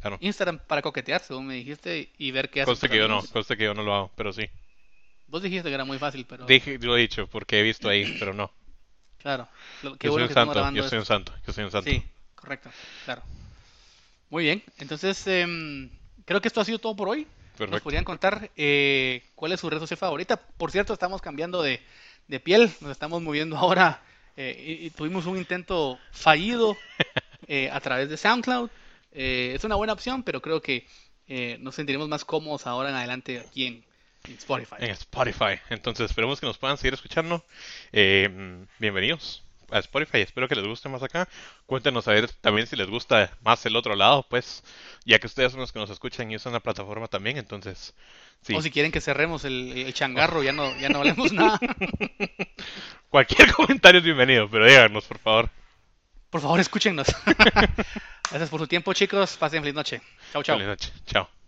Claro. 0.00 0.18
Instagram 0.20 0.58
para 0.66 0.82
coquetear, 0.82 1.22
según 1.22 1.46
me 1.46 1.54
dijiste, 1.54 2.10
y 2.18 2.32
ver 2.32 2.50
qué 2.50 2.64
tus 2.64 2.80
que 2.80 2.96
yo 2.96 3.06
no, 3.06 3.22
que 3.22 3.64
yo 3.64 3.72
no 3.72 3.82
lo 3.84 3.94
hago, 3.94 4.10
pero 4.16 4.32
sí. 4.32 4.48
Vos 5.28 5.42
dijiste 5.42 5.68
que 5.68 5.74
era 5.74 5.84
muy 5.84 5.98
fácil, 5.98 6.26
pero 6.26 6.44
Dije, 6.44 6.76
lo 6.78 6.96
he 6.96 7.00
dicho, 7.00 7.28
porque 7.28 7.60
he 7.60 7.62
visto 7.62 7.88
ahí, 7.88 8.16
pero 8.18 8.34
no. 8.34 8.50
claro. 9.18 9.48
Lo- 9.82 9.96
Qué 9.96 10.08
Yo 10.08 10.12
soy 10.12 10.22
bueno 10.22 10.24
un 10.24 10.28
que 10.28 10.32
estamos 10.32 10.54
santo, 10.56 10.76
yo 10.76 10.88
soy 10.88 10.98
un 10.98 11.04
santo, 11.04 11.32
yo 11.46 11.52
soy 11.52 11.64
un 11.64 11.70
santo. 11.70 11.88
Sí, 11.90 12.02
correcto, 12.34 12.70
claro. 13.04 13.22
Muy 14.28 14.44
bien, 14.44 14.62
entonces 14.78 15.24
em, 15.28 15.88
creo 16.24 16.40
que 16.40 16.48
esto 16.48 16.60
ha 16.60 16.64
sido 16.64 16.78
todo 16.80 16.96
por 16.96 17.08
hoy. 17.08 17.20
Nos 17.22 17.58
Perfecto. 17.58 17.84
podrían 17.84 18.04
contar 18.04 18.50
eh, 18.56 19.22
cuál 19.36 19.52
es 19.52 19.60
su 19.60 19.70
red 19.70 19.78
social 19.78 19.98
favorita. 19.98 20.36
Por 20.36 20.72
cierto, 20.72 20.94
estamos 20.94 21.20
cambiando 21.20 21.62
de, 21.62 21.80
de 22.26 22.40
piel, 22.40 22.72
nos 22.80 22.90
estamos 22.90 23.22
moviendo 23.22 23.56
ahora 23.56 24.02
eh, 24.36 24.78
y, 24.82 24.86
y 24.86 24.90
tuvimos 24.90 25.26
un 25.26 25.36
intento 25.36 25.98
fallido 26.10 26.76
eh, 27.48 27.70
a 27.70 27.80
través 27.80 28.08
de 28.08 28.16
SoundCloud. 28.16 28.70
Eh, 29.12 29.52
es 29.54 29.64
una 29.64 29.74
buena 29.76 29.92
opción, 29.92 30.22
pero 30.22 30.40
creo 30.40 30.60
que 30.62 30.86
eh, 31.28 31.58
nos 31.60 31.74
sentiremos 31.74 32.08
más 32.08 32.24
cómodos 32.24 32.66
ahora 32.66 32.90
en 32.90 32.96
adelante 32.96 33.40
aquí 33.40 33.66
en, 33.66 33.84
en 34.24 34.34
Spotify. 34.34 34.76
En 34.78 34.90
Spotify. 34.90 35.60
Entonces, 35.70 36.10
esperemos 36.10 36.40
que 36.40 36.46
nos 36.46 36.58
puedan 36.58 36.78
seguir 36.78 36.94
escuchando. 36.94 37.44
Eh, 37.92 38.28
mm, 38.30 38.66
bienvenidos 38.78 39.42
a 39.72 39.78
Spotify. 39.80 40.18
Espero 40.18 40.48
que 40.48 40.54
les 40.54 40.66
guste 40.66 40.88
más 40.88 41.02
acá. 41.02 41.28
Cuéntenos 41.66 42.06
a 42.08 42.12
ver 42.12 42.30
también 42.40 42.66
si 42.66 42.76
les 42.76 42.88
gusta 42.88 43.36
más 43.42 43.64
el 43.66 43.76
otro 43.76 43.96
lado, 43.96 44.26
pues, 44.28 44.62
ya 45.04 45.18
que 45.18 45.26
ustedes 45.26 45.52
son 45.52 45.60
los 45.60 45.72
que 45.72 45.78
nos 45.78 45.90
escuchan 45.90 46.30
y 46.30 46.36
usan 46.36 46.52
la 46.52 46.60
plataforma 46.60 47.08
también. 47.08 47.38
Entonces, 47.38 47.94
sí. 48.42 48.54
O 48.54 48.62
si 48.62 48.70
quieren 48.70 48.92
que 48.92 49.00
cerremos 49.00 49.44
el, 49.44 49.72
el 49.76 49.94
changarro, 49.94 50.42
ya 50.42 50.52
no, 50.52 50.74
ya 50.78 50.88
no 50.88 50.98
hablemos 50.98 51.32
nada. 51.32 51.58
Cualquier 53.08 53.52
comentario 53.52 53.98
es 53.98 54.04
bienvenido, 54.04 54.48
pero 54.50 54.66
díganos, 54.66 55.04
por 55.04 55.18
favor. 55.18 55.50
Por 56.30 56.40
favor, 56.40 56.60
escúchenos. 56.60 57.08
Gracias 58.30 58.48
por 58.48 58.60
su 58.60 58.66
tiempo, 58.66 58.94
chicos. 58.94 59.36
Pasen 59.36 59.60
feliz 59.60 59.74
noche. 59.74 60.00
Chau, 60.32 60.42
chau. 60.42 60.56
Feliz 60.56 60.68
noche. 60.68 60.92
Chao. 61.04 61.41